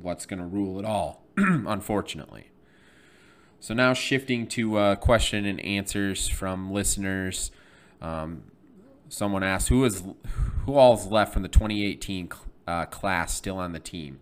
what's 0.00 0.26
going 0.26 0.40
to 0.40 0.47
rule 0.47 0.78
it 0.78 0.85
all, 0.85 1.23
unfortunately. 1.37 2.50
So 3.61 3.75
now 3.75 3.95
shifting 3.95 4.47
to 4.49 4.76
uh, 4.76 4.95
question 4.97 5.45
and 5.45 5.61
answers 5.61 6.28
from 6.28 6.73
listeners. 6.73 7.50
Um, 8.00 8.45
someone 9.12 9.42
asked 9.42 9.69
who 9.69 9.85
is 9.85 10.02
who 10.64 10.75
all's 10.75 11.07
left 11.07 11.35
from 11.35 11.42
the 11.42 11.49
2018 11.49 12.31
uh, 12.66 12.87
class 12.87 13.35
still 13.35 13.59
on 13.59 13.73
the 13.73 13.78
team. 13.78 14.19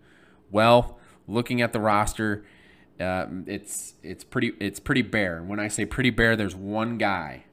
Well, 0.51 0.99
looking 1.27 1.61
at 1.61 1.71
the 1.71 1.79
roster, 1.79 2.43
uh, 2.99 3.27
it's 3.47 3.95
it's 4.03 4.23
pretty 4.23 4.53
it's 4.59 4.79
pretty 4.79 5.01
bare. 5.01 5.41
When 5.41 5.59
I 5.59 5.69
say 5.69 5.85
pretty 5.85 6.09
bare, 6.09 6.35
there's 6.35 6.55
one 6.55 6.97
guy, 6.97 7.45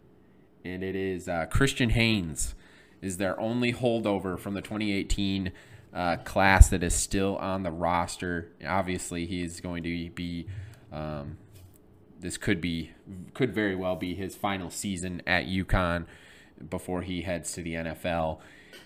and 0.65 0.83
it 0.83 0.97
is 0.97 1.29
uh, 1.29 1.47
Christian 1.47 1.91
Haynes 1.91 2.55
is 3.01 3.19
their 3.19 3.39
only 3.39 3.73
holdover 3.73 4.37
from 4.37 4.55
the 4.55 4.61
2018 4.61 5.53
uh, 5.95 6.17
class 6.17 6.69
that 6.71 6.83
is 6.83 6.93
still 6.93 7.37
on 7.37 7.63
the 7.63 7.71
roster. 7.71 8.51
Obviously, 8.67 9.27
he's 9.27 9.61
going 9.61 9.85
to 9.85 10.11
be. 10.11 10.47
Um, 10.93 11.39
this 12.21 12.37
could 12.37 12.61
be 12.61 12.91
could 13.33 13.55
very 13.55 13.77
well 13.77 13.95
be 13.95 14.17
his 14.17 14.35
final 14.35 14.71
season 14.71 15.23
at 15.25 15.47
UConn 15.47 16.07
before 16.69 17.03
he 17.03 17.23
heads 17.23 17.53
to 17.53 17.63
the 17.63 17.75
NFL. 17.75 18.39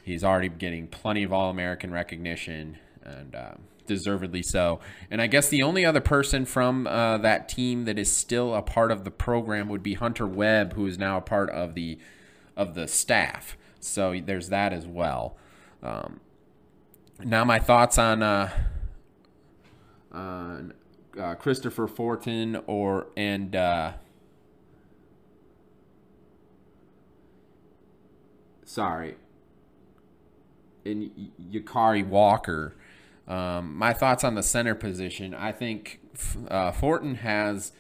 He's 0.03 0.25
already 0.25 0.49
getting 0.49 0.87
plenty 0.89 1.23
of 1.23 1.33
All 1.33 1.51
American 1.51 1.93
recognition 1.93 2.79
and 3.05 3.35
uh, 3.35 3.55
deservedly 3.87 4.43
so. 4.43 4.81
And 5.11 5.21
I 5.21 5.27
guess 5.27 5.49
the 5.49 5.63
only 5.63 5.85
other 5.85 6.01
person 6.01 6.45
from 6.45 6.87
uh, 6.87 7.19
that 7.19 7.49
team 7.49 7.85
that 7.85 7.99
is 7.99 8.11
still 8.11 8.55
a 8.55 8.63
part 8.63 8.91
of 8.91 9.05
the 9.05 9.11
program 9.11 9.69
would 9.69 9.83
be 9.83 9.95
Hunter 9.95 10.27
Webb, 10.27 10.75
who 10.75 10.87
is 10.87 10.99
now 10.99 11.19
a 11.19 11.23
part 11.23 11.51
of 11.51 11.75
the 11.75 11.99
of 12.57 12.75
the 12.75 12.87
staff. 12.87 13.57
So 13.81 14.21
there's 14.25 14.49
that 14.49 14.73
as 14.73 14.87
well. 14.87 15.37
Um, 15.83 16.21
now 17.21 17.45
my 17.45 17.59
thoughts 17.59 17.99
on 17.99 18.23
uh, 18.23 18.51
on 20.13 20.75
uh, 21.19 21.35
Christopher 21.35 21.87
Fortin 21.87 22.61
or 22.67 23.09
and 23.17 23.55
sorry, 28.73 29.17
and 30.85 31.11
Yakari 31.51 32.07
Walker. 32.07 32.75
Um, 33.29 33.77
my 33.77 33.93
thoughts 33.93 34.25
on 34.25 34.35
the 34.35 34.43
center 34.43 34.75
position. 34.75 35.35
I 35.35 35.53
think 35.53 36.01
uh, 36.49 36.73
Fortin 36.73 37.17
has 37.17 37.73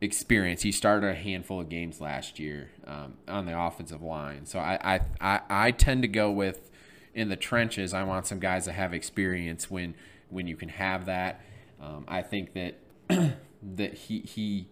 experience. 0.00 0.62
He 0.62 0.72
started 0.72 1.08
a 1.08 1.14
handful 1.14 1.60
of 1.60 1.68
games 1.68 2.00
last 2.00 2.38
year 2.38 2.70
um, 2.86 3.14
on 3.26 3.46
the 3.46 3.58
offensive 3.58 4.02
line. 4.02 4.44
So 4.44 4.58
I, 4.58 4.78
I, 4.82 5.00
I, 5.20 5.40
I 5.48 5.70
tend 5.70 6.02
to 6.02 6.08
go 6.08 6.30
with 6.30 6.70
in 7.14 7.28
the 7.28 7.36
trenches. 7.36 7.94
I 7.94 8.02
want 8.02 8.26
some 8.26 8.40
guys 8.40 8.66
that 8.66 8.72
have 8.72 8.92
experience 8.92 9.70
when 9.70 9.94
when 10.28 10.46
you 10.46 10.56
can 10.56 10.70
have 10.70 11.06
that. 11.06 11.40
Um, 11.80 12.04
I 12.08 12.22
think 12.22 12.54
that 12.54 12.78
that 13.62 13.94
he 13.94 14.20
he 14.20 14.68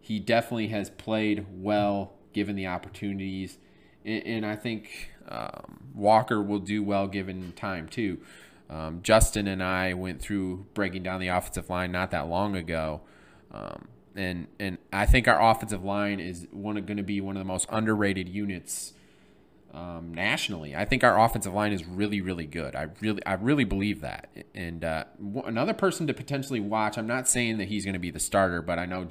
he 0.00 0.20
definitely 0.20 0.68
has 0.68 0.90
played 0.90 1.46
well 1.50 2.12
given 2.32 2.54
the 2.54 2.66
opportunities, 2.66 3.58
and, 4.06 4.26
and 4.26 4.46
I 4.46 4.56
think 4.56 5.10
um, 5.28 5.80
Walker 5.94 6.40
will 6.40 6.60
do 6.60 6.82
well 6.82 7.08
given 7.08 7.52
time 7.56 7.88
too. 7.88 8.18
Um, 8.70 9.00
Justin 9.02 9.46
and 9.46 9.62
I 9.62 9.94
went 9.94 10.20
through 10.20 10.66
breaking 10.74 11.02
down 11.02 11.20
the 11.20 11.28
offensive 11.28 11.68
line 11.68 11.92
not 11.92 12.10
that 12.12 12.28
long 12.28 12.56
ago. 12.56 13.02
Um, 13.52 13.88
and 14.14 14.46
and 14.58 14.78
I 14.92 15.06
think 15.06 15.28
our 15.28 15.40
offensive 15.50 15.84
line 15.84 16.20
is 16.20 16.46
one 16.50 16.74
going 16.86 16.96
to 16.96 17.02
be 17.02 17.20
one 17.20 17.36
of 17.36 17.40
the 17.40 17.44
most 17.44 17.66
underrated 17.70 18.28
units 18.28 18.94
um, 19.74 20.14
nationally. 20.14 20.74
I 20.74 20.84
think 20.84 21.04
our 21.04 21.22
offensive 21.22 21.52
line 21.52 21.72
is 21.72 21.84
really 21.84 22.20
really 22.20 22.46
good. 22.46 22.74
I 22.74 22.88
really 23.00 23.24
I 23.26 23.34
really 23.34 23.64
believe 23.64 24.00
that. 24.00 24.30
And 24.54 24.84
uh, 24.84 25.04
another 25.44 25.74
person 25.74 26.06
to 26.06 26.14
potentially 26.14 26.60
watch. 26.60 26.96
I'm 26.96 27.06
not 27.06 27.28
saying 27.28 27.58
that 27.58 27.68
he's 27.68 27.84
going 27.84 27.94
to 27.94 28.00
be 28.00 28.10
the 28.10 28.20
starter, 28.20 28.62
but 28.62 28.78
I 28.78 28.86
know 28.86 29.06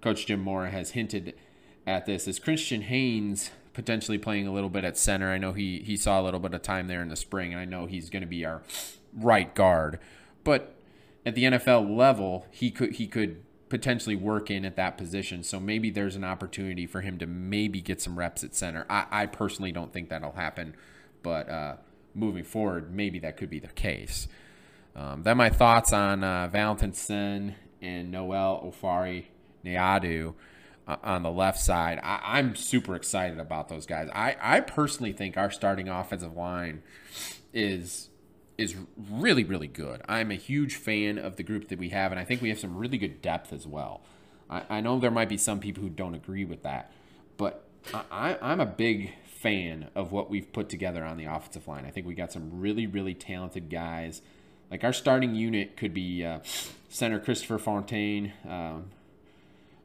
Coach 0.00 0.26
Jim 0.26 0.40
Mora 0.40 0.70
has 0.70 0.90
hinted 0.90 1.34
at 1.86 2.04
this. 2.04 2.26
Is 2.26 2.38
Christian 2.38 2.82
Haynes 2.82 3.50
potentially 3.72 4.18
playing 4.18 4.46
a 4.46 4.52
little 4.52 4.70
bit 4.70 4.84
at 4.84 4.96
center? 4.96 5.30
I 5.30 5.38
know 5.38 5.52
he 5.52 5.80
he 5.80 5.96
saw 5.96 6.20
a 6.20 6.22
little 6.22 6.40
bit 6.40 6.54
of 6.54 6.62
time 6.62 6.88
there 6.88 7.02
in 7.02 7.08
the 7.08 7.16
spring, 7.16 7.52
and 7.52 7.60
I 7.60 7.64
know 7.64 7.86
he's 7.86 8.10
going 8.10 8.22
to 8.22 8.28
be 8.28 8.44
our 8.44 8.62
right 9.14 9.54
guard, 9.54 9.98
but 10.44 10.74
at 11.24 11.34
the 11.34 11.44
NFL 11.44 11.96
level, 11.96 12.46
he 12.50 12.70
could 12.70 12.92
he 12.92 13.06
could 13.06 13.42
potentially 13.68 14.16
work 14.16 14.50
in 14.50 14.66
at 14.66 14.76
that 14.76 14.98
position. 14.98 15.42
So 15.42 15.58
maybe 15.58 15.88
there's 15.88 16.14
an 16.14 16.24
opportunity 16.24 16.86
for 16.86 17.00
him 17.00 17.18
to 17.18 17.26
maybe 17.26 17.80
get 17.80 18.02
some 18.02 18.18
reps 18.18 18.44
at 18.44 18.54
center. 18.54 18.84
I, 18.90 19.06
I 19.10 19.26
personally 19.26 19.72
don't 19.72 19.92
think 19.92 20.10
that'll 20.10 20.32
happen, 20.32 20.74
but 21.22 21.48
uh, 21.48 21.76
moving 22.14 22.44
forward, 22.44 22.94
maybe 22.94 23.18
that 23.20 23.38
could 23.38 23.48
be 23.48 23.60
the 23.60 23.68
case. 23.68 24.28
Um, 24.94 25.22
then 25.22 25.38
my 25.38 25.48
thoughts 25.48 25.90
on 25.90 26.22
uh, 26.22 26.48
Valentin 26.48 26.92
Senn 26.92 27.54
and 27.80 28.10
Noel 28.10 28.62
Ofari 28.62 29.24
Neadu 29.64 30.34
uh, 30.86 30.96
on 31.02 31.22
the 31.22 31.30
left 31.30 31.60
side. 31.60 32.00
I, 32.02 32.38
am 32.38 32.54
super 32.54 32.94
excited 32.94 33.38
about 33.38 33.68
those 33.68 33.86
guys. 33.86 34.08
I, 34.14 34.36
I 34.40 34.60
personally 34.60 35.12
think 35.12 35.36
our 35.36 35.50
starting 35.50 35.88
offensive 35.88 36.36
line 36.36 36.82
is 37.52 38.08
is 38.58 38.76
really, 39.10 39.44
really 39.44 39.66
good. 39.66 40.02
I'm 40.08 40.30
a 40.30 40.36
huge 40.36 40.76
fan 40.76 41.18
of 41.18 41.36
the 41.36 41.42
group 41.42 41.68
that 41.68 41.78
we 41.78 41.88
have, 41.88 42.12
and 42.12 42.20
I 42.20 42.24
think 42.24 42.42
we 42.42 42.50
have 42.50 42.60
some 42.60 42.76
really 42.76 42.98
good 42.98 43.22
depth 43.22 43.52
as 43.52 43.66
well. 43.66 44.02
I, 44.48 44.62
I 44.68 44.80
know 44.80 44.98
there 44.98 45.10
might 45.10 45.28
be 45.28 45.38
some 45.38 45.58
people 45.58 45.82
who 45.82 45.88
don't 45.88 46.14
agree 46.14 46.44
with 46.44 46.62
that, 46.62 46.92
but 47.36 47.64
I, 47.92 48.36
I'm 48.40 48.60
a 48.60 48.66
big 48.66 49.14
fan 49.24 49.88
of 49.94 50.12
what 50.12 50.30
we've 50.30 50.52
put 50.52 50.68
together 50.68 51.04
on 51.04 51.16
the 51.16 51.24
offensive 51.24 51.66
line. 51.66 51.84
I 51.86 51.90
think 51.90 52.06
we 52.06 52.14
got 52.14 52.32
some 52.32 52.60
really, 52.60 52.86
really 52.86 53.14
talented 53.14 53.70
guys. 53.70 54.22
Like 54.70 54.84
our 54.84 54.92
starting 54.92 55.34
unit 55.34 55.76
could 55.76 55.92
be 55.92 56.24
uh, 56.24 56.40
center 56.88 57.18
Christopher 57.18 57.58
Fontaine, 57.58 58.32
um, 58.48 58.90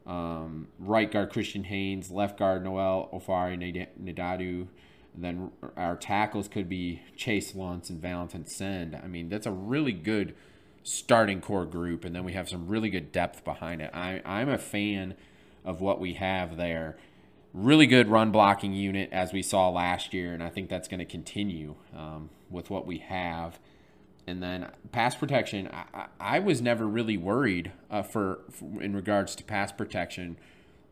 um, 0.08 0.68
right 0.78 1.10
guard 1.10 1.30
Christian 1.30 1.64
Haynes, 1.64 2.10
left 2.10 2.38
guard 2.38 2.64
Noel 2.64 3.10
Ofari 3.12 3.86
Nadadu, 4.02 4.66
and 5.14 5.24
then 5.24 5.52
our 5.76 5.96
tackles 5.96 6.48
could 6.48 6.68
be 6.68 7.02
Chase 7.14 7.54
Lundt 7.54 7.90
and 7.90 8.00
Valentin 8.00 8.46
Senn. 8.46 8.98
I 9.02 9.06
mean, 9.06 9.28
that's 9.28 9.46
a 9.46 9.52
really 9.52 9.92
good 9.92 10.34
starting 10.82 11.42
core 11.42 11.66
group, 11.66 12.04
and 12.04 12.16
then 12.16 12.24
we 12.24 12.32
have 12.32 12.48
some 12.48 12.66
really 12.66 12.88
good 12.88 13.12
depth 13.12 13.44
behind 13.44 13.82
it. 13.82 13.90
I, 13.92 14.22
I'm 14.24 14.48
a 14.48 14.58
fan 14.58 15.14
of 15.64 15.82
what 15.82 16.00
we 16.00 16.14
have 16.14 16.56
there. 16.56 16.96
Really 17.52 17.86
good 17.86 18.08
run 18.08 18.30
blocking 18.30 18.72
unit 18.72 19.10
as 19.12 19.32
we 19.32 19.42
saw 19.42 19.68
last 19.68 20.14
year, 20.14 20.32
and 20.32 20.42
I 20.42 20.48
think 20.48 20.70
that's 20.70 20.88
going 20.88 21.00
to 21.00 21.04
continue 21.04 21.74
um, 21.94 22.30
with 22.48 22.70
what 22.70 22.86
we 22.86 22.98
have. 22.98 23.58
And 24.28 24.42
then 24.42 24.70
pass 24.92 25.14
protection, 25.14 25.70
I, 25.72 26.06
I 26.20 26.38
was 26.38 26.60
never 26.60 26.86
really 26.86 27.16
worried 27.16 27.72
uh, 27.90 28.02
for, 28.02 28.40
for 28.50 28.82
in 28.82 28.94
regards 28.94 29.34
to 29.36 29.44
pass 29.44 29.72
protection 29.72 30.36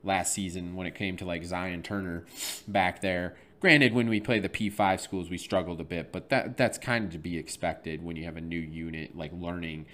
last 0.03 0.33
season 0.33 0.75
when 0.75 0.87
it 0.87 0.95
came 0.95 1.19
to 1.19 1.27
like 1.27 1.45
Zion 1.45 1.83
Turner 1.83 2.25
back 2.67 3.03
there. 3.03 3.37
Granted, 3.61 3.93
when 3.93 4.09
we 4.09 4.21
play 4.21 4.39
the 4.39 4.49
P5 4.49 5.01
schools, 5.01 5.29
we 5.29 5.37
struggled 5.37 5.83
a 5.83 5.85
bit, 5.85 6.13
but 6.13 6.31
that 6.31 6.57
that's 6.57 6.79
kind 6.79 7.05
of 7.05 7.11
to 7.13 7.19
be 7.19 7.37
expected 7.37 8.03
when 8.03 8.17
you 8.17 8.25
have 8.25 8.39
a 8.39 8.41
new 8.41 8.59
unit 8.59 9.15
like 9.15 9.33
learning 9.35 9.85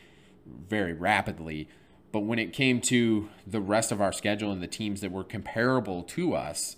very 0.47 0.93
rapidly. 0.93 1.69
But 2.13 2.21
when 2.21 2.39
it 2.39 2.53
came 2.53 2.81
to 2.83 3.29
the 3.45 3.61
rest 3.61 3.91
of 3.91 4.01
our 4.01 4.13
schedule 4.13 4.53
and 4.53 4.63
the 4.63 4.69
teams 4.69 5.01
that 5.01 5.11
were 5.11 5.25
comparable 5.25 6.05
to 6.05 6.35
us, 6.35 6.77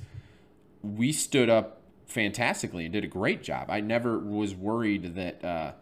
we 0.83 1.13
stood 1.13 1.51
up 1.51 1.83
fantastically 2.07 2.85
and 2.85 2.93
did 2.93 3.05
a 3.05 3.09
great 3.09 3.43
job. 3.43 3.67
I 3.69 3.81
never 3.81 4.19
was 4.19 4.55
worried 4.55 5.15
that 5.17 5.45
uh, 5.45 5.73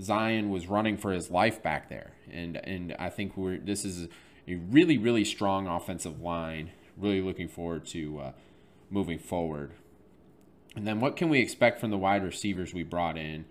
Zion 0.00 0.50
was 0.50 0.66
running 0.66 0.96
for 0.96 1.12
his 1.12 1.30
life 1.30 1.62
back 1.62 1.88
there, 1.88 2.12
and 2.30 2.56
and 2.56 2.94
I 2.98 3.10
think 3.10 3.36
we're 3.36 3.58
this 3.58 3.84
is 3.84 4.08
a 4.48 4.54
really 4.54 4.98
really 4.98 5.24
strong 5.24 5.66
offensive 5.66 6.20
line. 6.20 6.70
Really 6.96 7.22
looking 7.22 7.48
forward 7.48 7.86
to 7.86 8.20
uh, 8.20 8.32
moving 8.90 9.18
forward. 9.18 9.72
And 10.76 10.86
then 10.86 11.00
what 11.00 11.16
can 11.16 11.28
we 11.28 11.40
expect 11.40 11.80
from 11.80 11.90
the 11.90 11.98
wide 11.98 12.22
receivers 12.22 12.72
we 12.72 12.82
brought 12.82 13.16
in? 13.16 13.44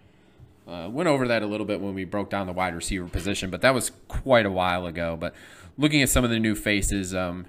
Uh, 0.67 0.87
went 0.89 1.09
over 1.09 1.27
that 1.27 1.41
a 1.41 1.47
little 1.47 1.65
bit 1.65 1.81
when 1.81 1.95
we 1.95 2.05
broke 2.05 2.29
down 2.29 2.45
the 2.45 2.53
wide 2.53 2.75
receiver 2.75 3.07
position, 3.07 3.49
but 3.49 3.61
that 3.61 3.73
was 3.73 3.91
quite 4.07 4.45
a 4.45 4.51
while 4.51 4.85
ago. 4.85 5.17
But 5.19 5.33
looking 5.77 6.01
at 6.03 6.09
some 6.09 6.23
of 6.23 6.29
the 6.29 6.39
new 6.39 6.53
faces, 6.53 7.15
um, 7.15 7.47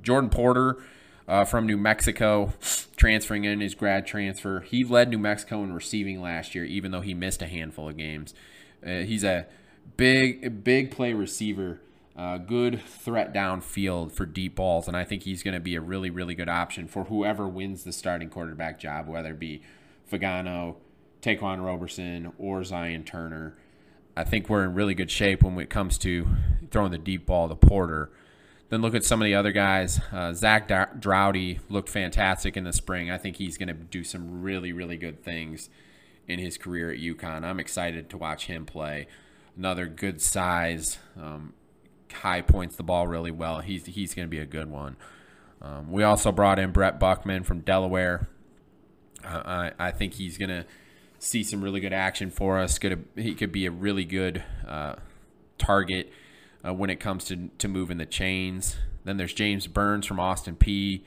Jordan 0.00 0.30
Porter 0.30 0.78
uh, 1.28 1.44
from 1.44 1.66
New 1.66 1.76
Mexico, 1.76 2.52
transferring 2.96 3.44
in 3.44 3.60
his 3.60 3.74
grad 3.74 4.06
transfer. 4.06 4.60
He 4.60 4.84
led 4.84 5.08
New 5.08 5.18
Mexico 5.18 5.62
in 5.62 5.72
receiving 5.72 6.20
last 6.20 6.54
year, 6.54 6.64
even 6.64 6.90
though 6.90 7.00
he 7.00 7.14
missed 7.14 7.42
a 7.42 7.46
handful 7.46 7.88
of 7.88 7.96
games. 7.96 8.34
Uh, 8.84 9.00
he's 9.00 9.24
a 9.24 9.46
big, 9.96 10.64
big 10.64 10.90
play 10.90 11.12
receiver 11.12 11.80
uh, 12.16 12.38
good 12.38 12.82
threat 12.82 13.32
downfield 13.32 14.12
for 14.12 14.26
deep 14.26 14.56
balls, 14.56 14.86
and 14.86 14.96
I 14.96 15.04
think 15.04 15.22
he's 15.22 15.42
going 15.42 15.54
to 15.54 15.60
be 15.60 15.74
a 15.76 15.80
really, 15.80 16.10
really 16.10 16.34
good 16.34 16.48
option 16.48 16.86
for 16.86 17.04
whoever 17.04 17.48
wins 17.48 17.84
the 17.84 17.92
starting 17.92 18.28
quarterback 18.28 18.78
job, 18.78 19.08
whether 19.08 19.30
it 19.30 19.38
be 19.38 19.62
Fagnano, 20.10 20.76
Ta'Quan 21.22 21.64
Roberson, 21.64 22.32
or 22.38 22.64
Zion 22.64 23.04
Turner. 23.04 23.56
I 24.14 24.24
think 24.24 24.48
we're 24.48 24.64
in 24.64 24.74
really 24.74 24.94
good 24.94 25.10
shape 25.10 25.42
when 25.42 25.58
it 25.58 25.70
comes 25.70 25.96
to 25.98 26.26
throwing 26.70 26.92
the 26.92 26.98
deep 26.98 27.24
ball 27.24 27.48
to 27.48 27.54
Porter. 27.54 28.10
Then 28.72 28.80
look 28.80 28.94
at 28.94 29.04
some 29.04 29.20
of 29.20 29.26
the 29.26 29.34
other 29.34 29.52
guys. 29.52 30.00
Uh, 30.10 30.32
Zach 30.32 30.66
Droughty 30.98 31.60
looked 31.68 31.90
fantastic 31.90 32.56
in 32.56 32.64
the 32.64 32.72
spring. 32.72 33.10
I 33.10 33.18
think 33.18 33.36
he's 33.36 33.58
going 33.58 33.68
to 33.68 33.74
do 33.74 34.02
some 34.02 34.40
really, 34.40 34.72
really 34.72 34.96
good 34.96 35.22
things 35.22 35.68
in 36.26 36.38
his 36.38 36.56
career 36.56 36.90
at 36.90 36.96
UConn. 36.96 37.44
I'm 37.44 37.60
excited 37.60 38.08
to 38.08 38.16
watch 38.16 38.46
him 38.46 38.64
play. 38.64 39.08
Another 39.58 39.84
good 39.84 40.22
size, 40.22 40.96
um, 41.20 41.52
high 42.10 42.40
points 42.40 42.74
the 42.76 42.82
ball 42.82 43.06
really 43.06 43.30
well. 43.30 43.60
He's 43.60 43.84
he's 43.84 44.14
going 44.14 44.26
to 44.26 44.30
be 44.30 44.38
a 44.38 44.46
good 44.46 44.70
one. 44.70 44.96
Um, 45.60 45.92
we 45.92 46.02
also 46.02 46.32
brought 46.32 46.58
in 46.58 46.72
Brett 46.72 46.98
Buckman 46.98 47.42
from 47.42 47.60
Delaware. 47.60 48.26
Uh, 49.22 49.42
I 49.44 49.88
I 49.88 49.90
think 49.90 50.14
he's 50.14 50.38
going 50.38 50.48
to 50.48 50.64
see 51.18 51.44
some 51.44 51.62
really 51.62 51.80
good 51.80 51.92
action 51.92 52.30
for 52.30 52.58
us. 52.58 52.78
Could 52.78 53.04
he 53.16 53.34
could 53.34 53.52
be 53.52 53.66
a 53.66 53.70
really 53.70 54.06
good 54.06 54.42
uh, 54.66 54.94
target 55.58 56.10
uh, 56.66 56.72
when 56.72 56.90
it 56.90 57.00
comes 57.00 57.24
to, 57.24 57.50
to 57.58 57.68
moving 57.68 57.98
the 57.98 58.06
chains. 58.06 58.76
Then 59.04 59.16
there's 59.16 59.32
James 59.32 59.66
Burns 59.66 60.06
from 60.06 60.20
Austin 60.20 60.56
Peay. 60.56 61.02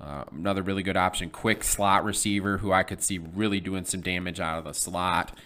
Uh, 0.00 0.24
another 0.32 0.62
really 0.62 0.82
good 0.82 0.96
option, 0.96 1.30
quick 1.30 1.62
slot 1.62 2.04
receiver 2.04 2.58
who 2.58 2.72
I 2.72 2.82
could 2.82 3.02
see 3.02 3.18
really 3.18 3.60
doing 3.60 3.84
some 3.84 4.00
damage 4.00 4.40
out 4.40 4.58
of 4.58 4.64
the 4.64 4.74
slot. 4.74 5.36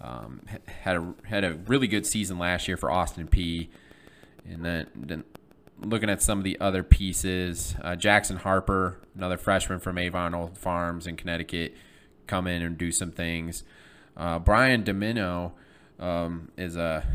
Um, 0.00 0.42
had 0.82 0.96
a 0.96 1.14
had 1.24 1.44
a 1.44 1.54
really 1.66 1.86
good 1.86 2.04
season 2.04 2.38
last 2.38 2.68
year 2.68 2.76
for 2.76 2.90
Austin 2.90 3.28
Peay. 3.28 3.68
And 4.44 4.64
then, 4.64 4.88
then 4.94 5.24
looking 5.80 6.10
at 6.10 6.20
some 6.22 6.38
of 6.38 6.44
the 6.44 6.60
other 6.60 6.82
pieces, 6.82 7.74
uh, 7.82 7.96
Jackson 7.96 8.36
Harper, 8.36 8.98
another 9.16 9.36
freshman 9.36 9.78
from 9.78 9.98
Avon 9.98 10.34
Old 10.34 10.58
Farms 10.58 11.06
in 11.06 11.16
Connecticut, 11.16 11.74
come 12.26 12.46
in 12.46 12.62
and 12.62 12.76
do 12.76 12.90
some 12.90 13.12
things. 13.12 13.64
Uh, 14.16 14.38
Brian 14.38 14.82
Domino 14.82 15.54
um, 15.98 16.50
is 16.56 16.76
a 16.76 17.06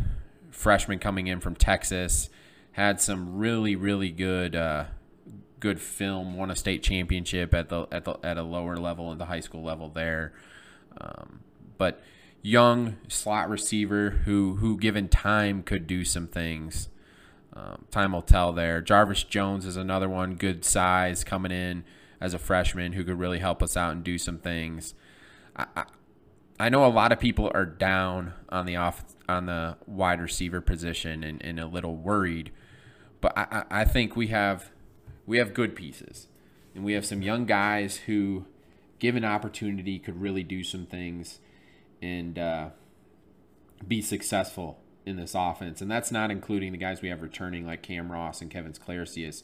freshman 0.57 0.97
coming 0.97 1.27
in 1.27 1.39
from 1.39 1.55
Texas, 1.55 2.29
had 2.71 2.99
some 2.99 3.37
really 3.37 3.75
really 3.75 4.09
good 4.09 4.55
uh, 4.55 4.85
good 5.59 5.79
film, 5.79 6.35
won 6.35 6.49
a 6.49 6.55
state 6.55 6.81
championship 6.81 7.53
at 7.53 7.69
the 7.69 7.87
at 7.91 8.05
the 8.05 8.17
at 8.23 8.37
a 8.37 8.43
lower 8.43 8.75
level 8.75 9.11
at 9.11 9.19
the 9.19 9.25
high 9.25 9.39
school 9.39 9.63
level 9.63 9.89
there, 9.89 10.33
um, 10.99 11.41
but 11.77 12.01
young 12.41 12.97
slot 13.07 13.49
receiver 13.49 14.09
who 14.25 14.55
who 14.55 14.77
given 14.77 15.07
time 15.07 15.61
could 15.61 15.85
do 15.85 16.03
some 16.03 16.27
things. 16.27 16.89
Um, 17.53 17.85
time 17.89 18.11
will 18.11 18.21
tell 18.21 18.51
there. 18.51 18.81
Jarvis 18.81 19.23
Jones 19.23 19.65
is 19.65 19.77
another 19.77 20.09
one, 20.09 20.35
good 20.35 20.63
size 20.65 21.23
coming 21.23 21.51
in 21.51 21.83
as 22.19 22.33
a 22.33 22.39
freshman 22.39 22.93
who 22.93 23.03
could 23.03 23.17
really 23.17 23.39
help 23.39 23.63
us 23.63 23.75
out 23.77 23.91
and 23.93 24.03
do 24.03 24.17
some 24.17 24.37
things. 24.37 24.93
I, 25.55 25.65
I, 25.75 25.83
I 26.59 26.69
know 26.69 26.85
a 26.85 26.87
lot 26.87 27.11
of 27.11 27.19
people 27.19 27.51
are 27.53 27.65
down 27.65 28.33
on 28.49 28.65
the 28.65 28.75
off 28.75 29.03
on 29.29 29.46
the 29.46 29.77
wide 29.86 30.22
receiver 30.22 30.62
position 30.62 31.24
and, 31.24 31.43
and 31.43 31.60
a 31.60 31.67
little 31.67 31.96
worried, 31.96 32.51
but 33.22 33.38
I, 33.38 33.65
I 33.69 33.86
think 33.86 34.15
we 34.15 34.27
have 34.27 34.72
we 35.25 35.38
have 35.38 35.53
good 35.53 35.75
pieces, 35.75 36.27
and 36.74 36.84
we 36.86 36.93
have 36.93 37.05
some 37.05 37.22
young 37.22 37.46
guys 37.46 37.98
who, 37.98 38.46
given 39.00 39.25
opportunity, 39.25 40.00
could 40.00 40.22
really 40.22 40.43
do 40.43 40.63
some 40.63 40.86
things 40.86 41.39
and 42.01 42.39
uh, 42.39 42.69
be 43.86 44.01
successful 44.01 44.79
in 45.05 45.17
this 45.17 45.34
offense. 45.36 45.81
And 45.81 45.89
that's 45.89 46.12
not 46.12 46.31
including 46.31 46.72
the 46.72 46.77
guys 46.77 47.01
we 47.01 47.10
have 47.10 47.22
returning 47.22 47.65
like 47.65 47.81
Cam 47.81 48.12
Ross 48.12 48.41
and 48.41 48.51
Kevin 48.51 48.74
Clercius. 48.74 49.43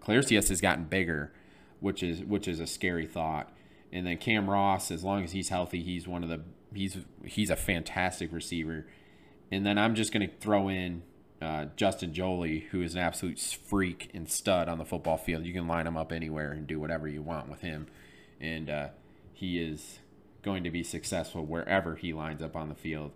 Clercius 0.00 0.48
has 0.48 0.60
gotten 0.60 0.84
bigger, 0.84 1.32
which 1.80 2.02
is 2.02 2.20
which 2.20 2.48
is 2.48 2.60
a 2.60 2.66
scary 2.66 3.06
thought. 3.06 3.52
And 3.92 4.06
then 4.06 4.16
Cam 4.16 4.48
Ross, 4.48 4.90
as 4.90 5.04
long 5.04 5.22
as 5.22 5.32
he's 5.32 5.50
healthy, 5.50 5.82
he's 5.82 6.08
one 6.08 6.22
of 6.22 6.28
the 6.28 6.40
he's 6.74 6.98
he's 7.24 7.50
a 7.50 7.56
fantastic 7.56 8.32
receiver. 8.32 8.86
And 9.52 9.66
then 9.66 9.76
I'm 9.76 9.94
just 9.94 10.12
going 10.12 10.26
to 10.26 10.34
throw 10.36 10.68
in 10.68 11.02
uh, 11.42 11.66
Justin 11.76 12.14
Joly, 12.14 12.60
who 12.70 12.80
is 12.80 12.94
an 12.94 13.02
absolute 13.02 13.38
freak 13.38 14.10
and 14.14 14.26
stud 14.26 14.66
on 14.66 14.78
the 14.78 14.84
football 14.86 15.18
field. 15.18 15.44
You 15.44 15.52
can 15.52 15.68
line 15.68 15.86
him 15.86 15.96
up 15.96 16.10
anywhere 16.10 16.52
and 16.52 16.66
do 16.66 16.80
whatever 16.80 17.06
you 17.06 17.20
want 17.20 17.50
with 17.50 17.60
him, 17.60 17.86
and 18.40 18.70
uh, 18.70 18.88
he 19.34 19.60
is 19.60 19.98
going 20.42 20.64
to 20.64 20.70
be 20.70 20.82
successful 20.82 21.44
wherever 21.44 21.96
he 21.96 22.14
lines 22.14 22.40
up 22.40 22.56
on 22.56 22.70
the 22.70 22.74
field, 22.74 23.12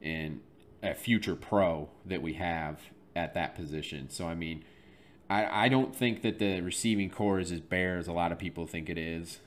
and 0.00 0.40
a 0.80 0.94
future 0.94 1.34
pro 1.34 1.88
that 2.06 2.22
we 2.22 2.34
have 2.34 2.78
at 3.16 3.34
that 3.34 3.56
position. 3.56 4.08
So 4.10 4.28
I 4.28 4.36
mean, 4.36 4.64
I 5.28 5.64
I 5.64 5.68
don't 5.68 5.94
think 5.94 6.22
that 6.22 6.38
the 6.38 6.60
receiving 6.60 7.10
core 7.10 7.40
is 7.40 7.50
as 7.50 7.60
bare 7.60 7.98
as 7.98 8.06
a 8.06 8.12
lot 8.12 8.30
of 8.30 8.38
people 8.38 8.64
think 8.64 8.88
it 8.88 8.98
is. 8.98 9.40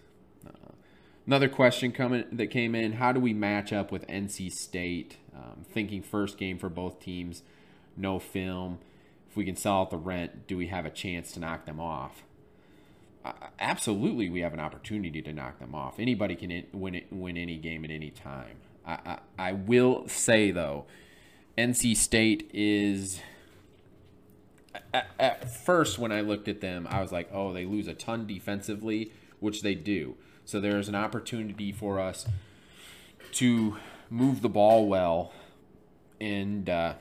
Another 1.26 1.48
question 1.48 1.92
coming 1.92 2.26
that 2.34 2.48
came 2.48 2.76
in: 2.76 2.94
How 2.94 3.12
do 3.12 3.20
we 3.20 3.34
match 3.34 3.72
up 3.72 3.92
with 3.92 4.06
NC 4.08 4.52
State? 4.52 5.18
Um, 5.34 5.66
thinking 5.72 6.02
first 6.02 6.38
game 6.38 6.58
for 6.58 6.70
both 6.70 7.00
teams, 7.00 7.44
no 7.96 8.20
film. 8.20 8.80
If 9.30 9.38
we 9.38 9.46
can 9.46 9.56
sell 9.56 9.82
out 9.82 9.90
the 9.90 9.98
rent, 9.98 10.48
do 10.48 10.58
we 10.58 10.68
have 10.68 10.86
a 10.86 10.90
chance 10.90 11.32
to 11.32 11.40
knock 11.40 11.66
them 11.66 11.80
off? 11.80 12.24
Uh, 13.24 13.32
absolutely, 13.58 14.30
we 14.30 14.42
have 14.42 14.54
an 14.54 14.60
opportunity 14.60 15.22
to 15.22 15.34
knock 15.34 15.60
them 15.60 15.74
off. 15.74 15.98
Anybody 15.98 16.36
can 16.36 16.66
win 16.74 16.96
it, 16.96 17.08
win 17.10 17.38
any 17.38 17.56
game 17.58 17.86
at 17.86 17.92
any 17.92 18.12
time. 18.12 18.58
I, 18.86 18.92
I, 18.94 19.20
I 19.40 19.54
will 19.54 20.08
say 20.10 20.52
though, 20.52 20.86
NC 21.58 21.96
State 21.96 22.50
is. 22.54 23.22
At, 24.94 25.08
at 25.20 25.50
first, 25.50 26.00
when 26.00 26.12
I 26.12 26.22
looked 26.22 26.48
at 26.48 26.60
them, 26.60 26.86
I 26.90 27.02
was 27.02 27.14
like, 27.14 27.30
"Oh, 27.32 27.54
they 27.54 27.66
lose 27.66 27.88
a 27.88 27.94
ton 27.94 28.28
defensively," 28.28 29.14
which 29.40 29.62
they 29.62 29.74
do 29.74 30.18
so 30.46 30.60
there's 30.60 30.90
an 30.90 30.96
opportunity 30.96 31.72
for 31.72 32.00
us 32.00 32.26
to 33.34 33.78
move 34.10 34.42
the 34.42 34.50
ball 34.50 34.88
well 34.88 35.34
and 36.20 36.70
uh, 36.70 36.94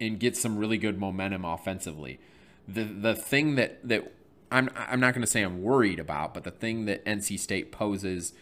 and 0.00 0.18
get 0.20 0.36
some 0.36 0.56
really 0.56 0.78
good 0.78 0.98
momentum 0.98 1.44
offensively. 1.44 2.20
The 2.66 2.84
the 2.84 3.14
thing 3.14 3.54
that 3.56 3.86
that 3.88 4.12
I'm 4.50 4.70
I'm 4.76 5.00
not 5.00 5.14
going 5.14 5.24
to 5.24 5.30
say 5.30 5.42
I'm 5.42 5.62
worried 5.62 5.98
about, 5.98 6.34
but 6.34 6.44
the 6.44 6.50
thing 6.50 6.84
that 6.86 7.04
NC 7.04 7.38
State 7.38 7.72
poses 7.72 8.32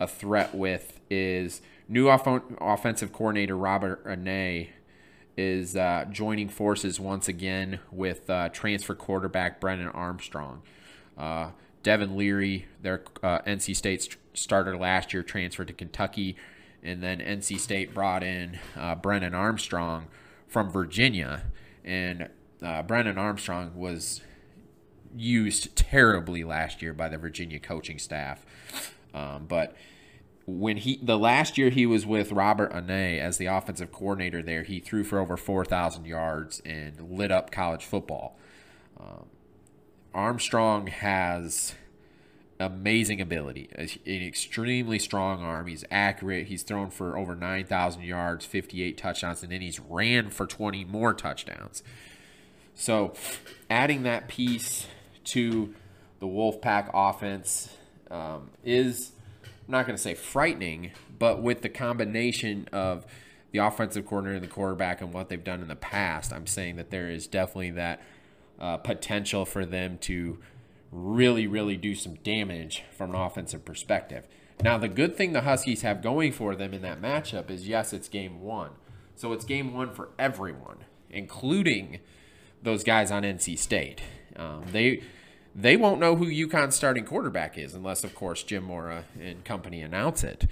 a 0.00 0.06
threat 0.06 0.54
with 0.54 1.00
is 1.10 1.60
new 1.88 2.08
off- 2.08 2.26
offensive 2.60 3.12
coordinator 3.12 3.56
Robert 3.56 4.04
Anae 4.06 4.68
is 5.36 5.76
uh, 5.76 6.04
joining 6.10 6.48
forces 6.48 7.00
once 7.00 7.28
again 7.28 7.80
with 7.90 8.28
uh, 8.28 8.48
transfer 8.50 8.94
quarterback 8.94 9.60
Brennan 9.60 9.88
Armstrong. 9.88 10.62
Uh, 11.16 11.50
Devin 11.82 12.16
Leary, 12.16 12.66
their 12.80 13.02
uh, 13.22 13.40
NC 13.40 13.76
State 13.76 14.16
starter 14.34 14.76
last 14.76 15.12
year, 15.12 15.22
transferred 15.22 15.68
to 15.68 15.72
Kentucky, 15.72 16.36
and 16.82 17.02
then 17.02 17.18
NC 17.18 17.58
State 17.58 17.94
brought 17.94 18.22
in 18.22 18.58
uh, 18.76 18.94
Brennan 18.94 19.34
Armstrong 19.34 20.06
from 20.46 20.70
Virginia, 20.70 21.44
and 21.84 22.28
uh, 22.62 22.82
Brennan 22.82 23.18
Armstrong 23.18 23.72
was 23.74 24.20
used 25.16 25.74
terribly 25.76 26.44
last 26.44 26.82
year 26.82 26.92
by 26.92 27.08
the 27.08 27.18
Virginia 27.18 27.58
coaching 27.58 27.98
staff, 27.98 28.44
um, 29.14 29.46
but 29.46 29.76
when 30.46 30.76
he 30.76 30.98
the 31.02 31.18
last 31.18 31.56
year 31.56 31.70
he 31.70 31.86
was 31.86 32.04
with 32.04 32.32
Robert 32.32 32.72
Anae 32.72 33.20
as 33.20 33.38
the 33.38 33.46
offensive 33.46 33.92
coordinator 33.92 34.42
there, 34.42 34.62
he 34.62 34.80
threw 34.80 35.04
for 35.04 35.18
over 35.18 35.36
four 35.36 35.64
thousand 35.64 36.04
yards 36.04 36.60
and 36.64 37.10
lit 37.10 37.30
up 37.30 37.50
college 37.50 37.84
football. 37.84 38.36
Um, 38.98 39.26
Armstrong 40.14 40.86
has 40.88 41.74
amazing 42.60 43.20
ability, 43.20 43.68
an 43.76 43.88
extremely 44.06 44.98
strong 44.98 45.42
arm. 45.42 45.66
He's 45.66 45.84
accurate. 45.90 46.46
He's 46.46 46.62
thrown 46.62 46.90
for 46.90 47.16
over 47.16 47.34
9,000 47.34 48.02
yards, 48.02 48.44
58 48.46 48.96
touchdowns, 48.96 49.42
and 49.42 49.52
then 49.52 49.60
he's 49.60 49.80
ran 49.80 50.30
for 50.30 50.46
20 50.46 50.84
more 50.84 51.12
touchdowns. 51.12 51.82
So, 52.74 53.14
adding 53.68 54.04
that 54.04 54.28
piece 54.28 54.86
to 55.24 55.74
the 56.20 56.26
Wolfpack 56.26 56.90
offense 56.94 57.76
um, 58.10 58.50
is, 58.64 59.12
I'm 59.44 59.72
not 59.72 59.86
going 59.86 59.96
to 59.96 60.02
say 60.02 60.14
frightening, 60.14 60.92
but 61.18 61.42
with 61.42 61.62
the 61.62 61.68
combination 61.68 62.68
of 62.72 63.06
the 63.50 63.58
offensive 63.58 64.06
coordinator 64.06 64.36
and 64.36 64.44
the 64.44 64.48
quarterback 64.48 65.00
and 65.00 65.12
what 65.12 65.28
they've 65.28 65.44
done 65.44 65.60
in 65.60 65.68
the 65.68 65.76
past, 65.76 66.32
I'm 66.32 66.46
saying 66.46 66.76
that 66.76 66.90
there 66.90 67.10
is 67.10 67.26
definitely 67.26 67.72
that 67.72 68.00
uh, 68.62 68.76
potential 68.78 69.44
for 69.44 69.66
them 69.66 69.98
to 69.98 70.38
really, 70.92 71.46
really 71.46 71.76
do 71.76 71.94
some 71.94 72.14
damage 72.16 72.84
from 72.96 73.10
an 73.10 73.16
offensive 73.16 73.64
perspective. 73.64 74.26
Now, 74.62 74.78
the 74.78 74.88
good 74.88 75.16
thing 75.16 75.32
the 75.32 75.40
Huskies 75.40 75.82
have 75.82 76.00
going 76.00 76.30
for 76.32 76.54
them 76.54 76.72
in 76.72 76.82
that 76.82 77.02
matchup 77.02 77.50
is 77.50 77.66
yes, 77.66 77.92
it's 77.92 78.08
game 78.08 78.40
one. 78.40 78.70
So 79.16 79.32
it's 79.32 79.44
game 79.44 79.74
one 79.74 79.92
for 79.92 80.10
everyone, 80.18 80.84
including 81.10 81.98
those 82.62 82.84
guys 82.84 83.10
on 83.10 83.24
NC 83.24 83.58
State. 83.58 84.00
Um, 84.36 84.64
they 84.70 85.02
they 85.54 85.76
won't 85.76 86.00
know 86.00 86.16
who 86.16 86.26
UConn's 86.26 86.76
starting 86.76 87.04
quarterback 87.04 87.58
is 87.58 87.74
unless, 87.74 88.04
of 88.04 88.14
course, 88.14 88.42
Jim 88.42 88.64
Mora 88.64 89.04
and 89.20 89.44
company 89.44 89.82
announce 89.82 90.24
it. 90.24 90.46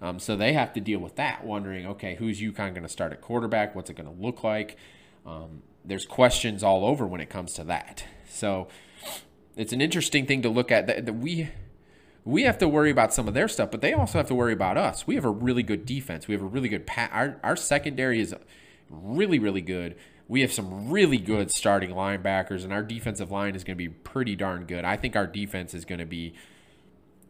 Um, 0.00 0.18
so 0.18 0.36
they 0.36 0.52
have 0.52 0.72
to 0.74 0.80
deal 0.80 1.00
with 1.00 1.16
that, 1.16 1.44
wondering, 1.44 1.86
okay, 1.86 2.14
who's 2.16 2.40
UConn 2.40 2.74
going 2.74 2.82
to 2.82 2.88
start 2.88 3.12
at 3.12 3.20
quarterback? 3.20 3.74
What's 3.74 3.90
it 3.90 3.94
going 3.94 4.14
to 4.14 4.22
look 4.22 4.44
like? 4.44 4.76
Um, 5.26 5.62
there's 5.84 6.06
questions 6.06 6.62
all 6.62 6.84
over 6.84 7.06
when 7.06 7.20
it 7.20 7.28
comes 7.28 7.54
to 7.54 7.64
that. 7.64 8.04
So 8.28 8.68
it's 9.56 9.72
an 9.72 9.80
interesting 9.80 10.26
thing 10.26 10.42
to 10.42 10.48
look 10.48 10.72
at. 10.72 10.86
That, 10.86 11.06
that 11.06 11.12
we 11.14 11.50
we 12.24 12.42
have 12.44 12.56
to 12.58 12.68
worry 12.68 12.90
about 12.90 13.12
some 13.12 13.28
of 13.28 13.34
their 13.34 13.48
stuff, 13.48 13.70
but 13.70 13.82
they 13.82 13.92
also 13.92 14.18
have 14.18 14.28
to 14.28 14.34
worry 14.34 14.54
about 14.54 14.78
us. 14.78 15.06
We 15.06 15.14
have 15.14 15.26
a 15.26 15.30
really 15.30 15.62
good 15.62 15.84
defense. 15.84 16.26
We 16.26 16.34
have 16.34 16.42
a 16.42 16.46
really 16.46 16.68
good 16.68 16.86
pa- 16.86 17.10
our 17.12 17.38
our 17.42 17.56
secondary 17.56 18.20
is 18.20 18.34
really 18.88 19.38
really 19.38 19.60
good. 19.60 19.96
We 20.26 20.40
have 20.40 20.52
some 20.52 20.90
really 20.90 21.18
good 21.18 21.50
starting 21.50 21.90
linebackers, 21.90 22.64
and 22.64 22.72
our 22.72 22.82
defensive 22.82 23.30
line 23.30 23.54
is 23.54 23.62
going 23.62 23.76
to 23.76 23.82
be 23.82 23.90
pretty 23.90 24.34
darn 24.34 24.64
good. 24.64 24.84
I 24.84 24.96
think 24.96 25.16
our 25.16 25.26
defense 25.26 25.74
is 25.74 25.84
going 25.84 25.98
to 25.98 26.06
be 26.06 26.34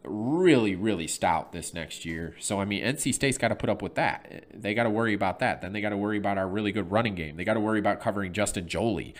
really, 0.07 0.75
really 0.75 1.07
stout 1.07 1.51
this 1.51 1.73
next 1.73 2.05
year. 2.05 2.35
So, 2.39 2.59
I 2.59 2.65
mean, 2.65 2.83
NC 2.83 3.13
State's 3.13 3.37
got 3.37 3.49
to 3.49 3.55
put 3.55 3.69
up 3.69 3.81
with 3.81 3.95
that. 3.95 4.45
They 4.53 4.73
got 4.73 4.83
to 4.83 4.89
worry 4.89 5.13
about 5.13 5.39
that. 5.39 5.61
Then 5.61 5.73
they 5.73 5.81
got 5.81 5.89
to 5.89 5.97
worry 5.97 6.17
about 6.17 6.37
our 6.37 6.47
really 6.47 6.71
good 6.71 6.91
running 6.91 7.15
game. 7.15 7.37
They 7.37 7.43
got 7.43 7.55
to 7.55 7.59
worry 7.59 7.79
about 7.79 7.99
covering 7.99 8.33
Justin 8.33 8.67
Joly. 8.67 9.13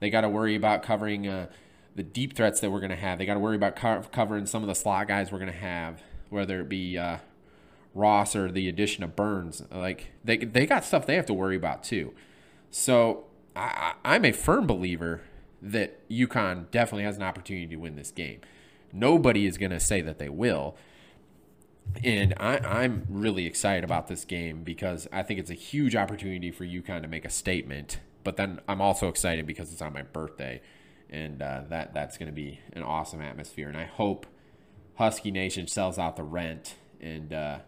They 0.00 0.10
got 0.10 0.22
to 0.22 0.28
worry 0.28 0.54
about 0.54 0.82
covering 0.82 1.28
uh, 1.28 1.46
the 1.94 2.02
deep 2.02 2.34
threats 2.34 2.60
that 2.60 2.70
we're 2.70 2.80
going 2.80 2.90
to 2.90 2.96
have. 2.96 3.18
They 3.18 3.26
got 3.26 3.34
to 3.34 3.40
worry 3.40 3.56
about 3.56 3.76
co- 3.76 4.02
covering 4.12 4.46
some 4.46 4.62
of 4.62 4.68
the 4.68 4.74
slot 4.74 5.08
guys 5.08 5.30
we're 5.30 5.38
going 5.38 5.52
to 5.52 5.58
have, 5.58 6.02
whether 6.28 6.60
it 6.60 6.68
be 6.68 6.96
uh, 6.96 7.18
Ross 7.94 8.34
or 8.34 8.50
the 8.50 8.68
addition 8.68 9.04
of 9.04 9.16
Burns. 9.16 9.62
Like, 9.70 10.12
they, 10.24 10.38
they 10.38 10.66
got 10.66 10.84
stuff 10.84 11.06
they 11.06 11.16
have 11.16 11.26
to 11.26 11.34
worry 11.34 11.56
about 11.56 11.82
too. 11.82 12.14
So 12.70 13.24
I, 13.56 13.94
I'm 14.04 14.24
a 14.24 14.32
firm 14.32 14.66
believer 14.66 15.22
that 15.62 16.08
UConn 16.08 16.70
definitely 16.70 17.04
has 17.04 17.16
an 17.16 17.22
opportunity 17.22 17.66
to 17.66 17.76
win 17.76 17.96
this 17.96 18.10
game. 18.10 18.40
Nobody 18.92 19.46
is 19.46 19.58
going 19.58 19.70
to 19.70 19.80
say 19.80 20.00
that 20.00 20.18
they 20.18 20.28
will. 20.28 20.76
And 22.04 22.34
I, 22.38 22.84
am 22.84 23.06
really 23.08 23.46
excited 23.46 23.84
about 23.84 24.06
this 24.06 24.24
game 24.24 24.62
because 24.62 25.08
I 25.12 25.22
think 25.22 25.40
it's 25.40 25.50
a 25.50 25.54
huge 25.54 25.96
opportunity 25.96 26.50
for 26.50 26.64
UConn 26.64 27.02
to 27.02 27.08
make 27.08 27.24
a 27.24 27.30
statement. 27.30 27.98
But 28.22 28.36
then 28.36 28.60
I'm 28.68 28.80
also 28.80 29.08
excited 29.08 29.46
because 29.46 29.72
it's 29.72 29.82
on 29.82 29.92
my 29.92 30.02
birthday, 30.02 30.60
and 31.08 31.42
uh, 31.42 31.62
that 31.68 31.94
that's 31.94 32.16
going 32.18 32.28
to 32.28 32.34
be 32.34 32.60
an 32.74 32.82
awesome 32.82 33.20
atmosphere. 33.20 33.68
And 33.68 33.76
I 33.76 33.84
hope 33.84 34.26
Husky 34.96 35.30
Nation 35.30 35.66
sells 35.66 35.98
out 35.98 36.16
the 36.16 36.22
rent, 36.22 36.76
and 37.00 37.32
uh, 37.32 37.58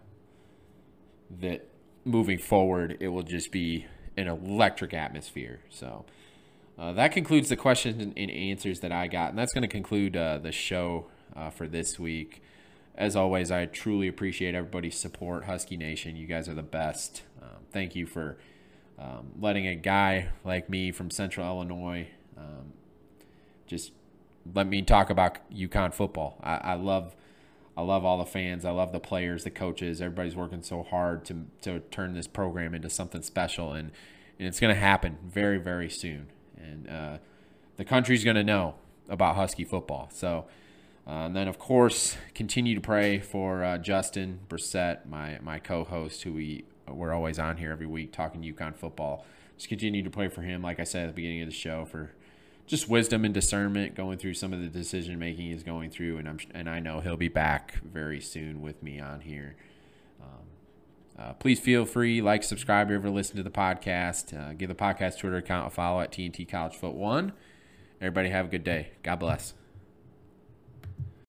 that 1.40 1.68
moving 2.04 2.38
forward 2.38 2.96
it 3.00 3.08
will 3.08 3.22
just 3.22 3.50
be 3.50 3.86
an 4.16 4.28
electric 4.28 4.92
atmosphere. 4.92 5.60
So 5.70 6.04
uh, 6.78 6.92
that 6.92 7.12
concludes 7.12 7.48
the 7.48 7.56
questions 7.56 8.12
and, 8.16 8.30
answers 8.30 8.80
that 8.80 8.92
I 8.92 9.06
got, 9.06 9.30
and 9.30 9.38
that's 9.38 9.52
going 9.52 9.62
to 9.62 9.68
conclude 9.68 10.16
uh, 10.16 10.38
the 10.38 10.52
show 10.52 11.06
uh, 11.36 11.50
for 11.50 11.66
this 11.66 11.98
week. 11.98 12.42
As 12.94 13.16
always, 13.16 13.50
I 13.50 13.66
truly 13.66 14.08
appreciate 14.08 14.54
everybody's 14.54 14.98
support, 14.98 15.44
Husky 15.44 15.76
Nation. 15.76 16.16
You 16.16 16.26
guys 16.26 16.48
are 16.48 16.54
the 16.54 16.62
best. 16.62 17.22
Um, 17.40 17.62
thank 17.72 17.94
you 17.94 18.06
for 18.06 18.36
um, 18.98 19.32
letting 19.40 19.66
a 19.66 19.74
guy 19.74 20.28
like 20.44 20.68
me 20.68 20.92
from 20.92 21.10
Central 21.10 21.46
Illinois 21.46 22.08
um, 22.36 22.72
just 23.66 23.92
let 24.54 24.66
me 24.66 24.82
talk 24.82 25.10
about 25.10 25.38
UConn 25.50 25.94
football. 25.94 26.38
I, 26.42 26.56
I 26.56 26.74
love. 26.74 27.14
I 27.74 27.80
love 27.80 28.04
all 28.04 28.18
the 28.18 28.26
fans. 28.26 28.66
I 28.66 28.70
love 28.70 28.92
the 28.92 29.00
players, 29.00 29.44
the 29.44 29.50
coaches. 29.50 30.02
Everybody's 30.02 30.36
working 30.36 30.62
so 30.62 30.82
hard 30.82 31.24
to 31.26 31.46
to 31.62 31.80
turn 31.80 32.12
this 32.12 32.26
program 32.26 32.74
into 32.74 32.90
something 32.90 33.22
special, 33.22 33.72
and 33.72 33.90
and 34.38 34.48
it's 34.48 34.60
going 34.60 34.74
to 34.74 34.80
happen 34.80 35.18
very 35.24 35.58
very 35.58 35.88
soon. 35.88 36.26
And 36.56 36.88
uh, 36.88 37.18
the 37.76 37.84
country's 37.84 38.24
going 38.24 38.36
to 38.36 38.44
know 38.44 38.74
about 39.08 39.36
Husky 39.36 39.64
football. 39.64 40.10
So 40.12 40.46
uh, 41.06 41.26
and 41.26 41.36
then, 41.36 41.48
of 41.48 41.58
course, 41.58 42.16
continue 42.34 42.74
to 42.74 42.80
pray 42.80 43.18
for 43.18 43.64
uh, 43.64 43.78
Justin 43.78 44.40
Bressette, 44.48 45.06
my 45.06 45.38
my 45.42 45.58
co-host, 45.58 46.22
who 46.22 46.32
we 46.32 46.64
we're 46.88 47.12
always 47.12 47.38
on 47.38 47.56
here 47.56 47.72
every 47.72 47.86
week 47.86 48.12
talking 48.12 48.42
UConn 48.42 48.76
football. 48.76 49.24
Just 49.56 49.68
continue 49.68 50.02
to 50.02 50.10
pray 50.10 50.28
for 50.28 50.42
him, 50.42 50.62
like 50.62 50.78
I 50.80 50.84
said 50.84 51.04
at 51.04 51.06
the 51.08 51.12
beginning 51.14 51.42
of 51.42 51.48
the 51.48 51.54
show, 51.54 51.84
for 51.84 52.12
just 52.66 52.88
wisdom 52.88 53.24
and 53.24 53.34
discernment 53.34 53.94
going 53.94 54.18
through 54.18 54.34
some 54.34 54.52
of 54.52 54.60
the 54.60 54.68
decision 54.68 55.18
making 55.18 55.46
he's 55.46 55.62
going 55.62 55.90
through, 55.90 56.18
and 56.18 56.28
I'm 56.28 56.38
and 56.54 56.70
I 56.70 56.78
know 56.78 57.00
he'll 57.00 57.16
be 57.16 57.28
back 57.28 57.80
very 57.82 58.20
soon 58.20 58.62
with 58.62 58.82
me 58.82 59.00
on 59.00 59.22
here. 59.22 59.56
Um, 60.20 60.28
uh, 61.18 61.32
please 61.34 61.58
feel 61.58 61.84
free, 61.84 62.22
like, 62.22 62.44
subscribe, 62.44 62.86
if 62.86 62.90
you 62.92 62.96
ever 62.96 63.10
listen 63.10 63.36
to 63.36 63.42
the 63.42 63.50
podcast. 63.50 64.38
Uh, 64.38 64.54
give 64.54 64.68
the 64.68 64.74
podcast 64.74 65.18
Twitter 65.18 65.36
account 65.36 65.66
a 65.66 65.70
follow 65.70 66.00
at 66.00 66.12
TNT 66.12 66.48
College 66.48 66.76
Foot 66.76 66.94
One. 66.94 67.32
Everybody 68.00 68.30
have 68.30 68.46
a 68.46 68.48
good 68.48 68.64
day. 68.64 68.92
God 69.02 69.16
bless. 69.16 69.54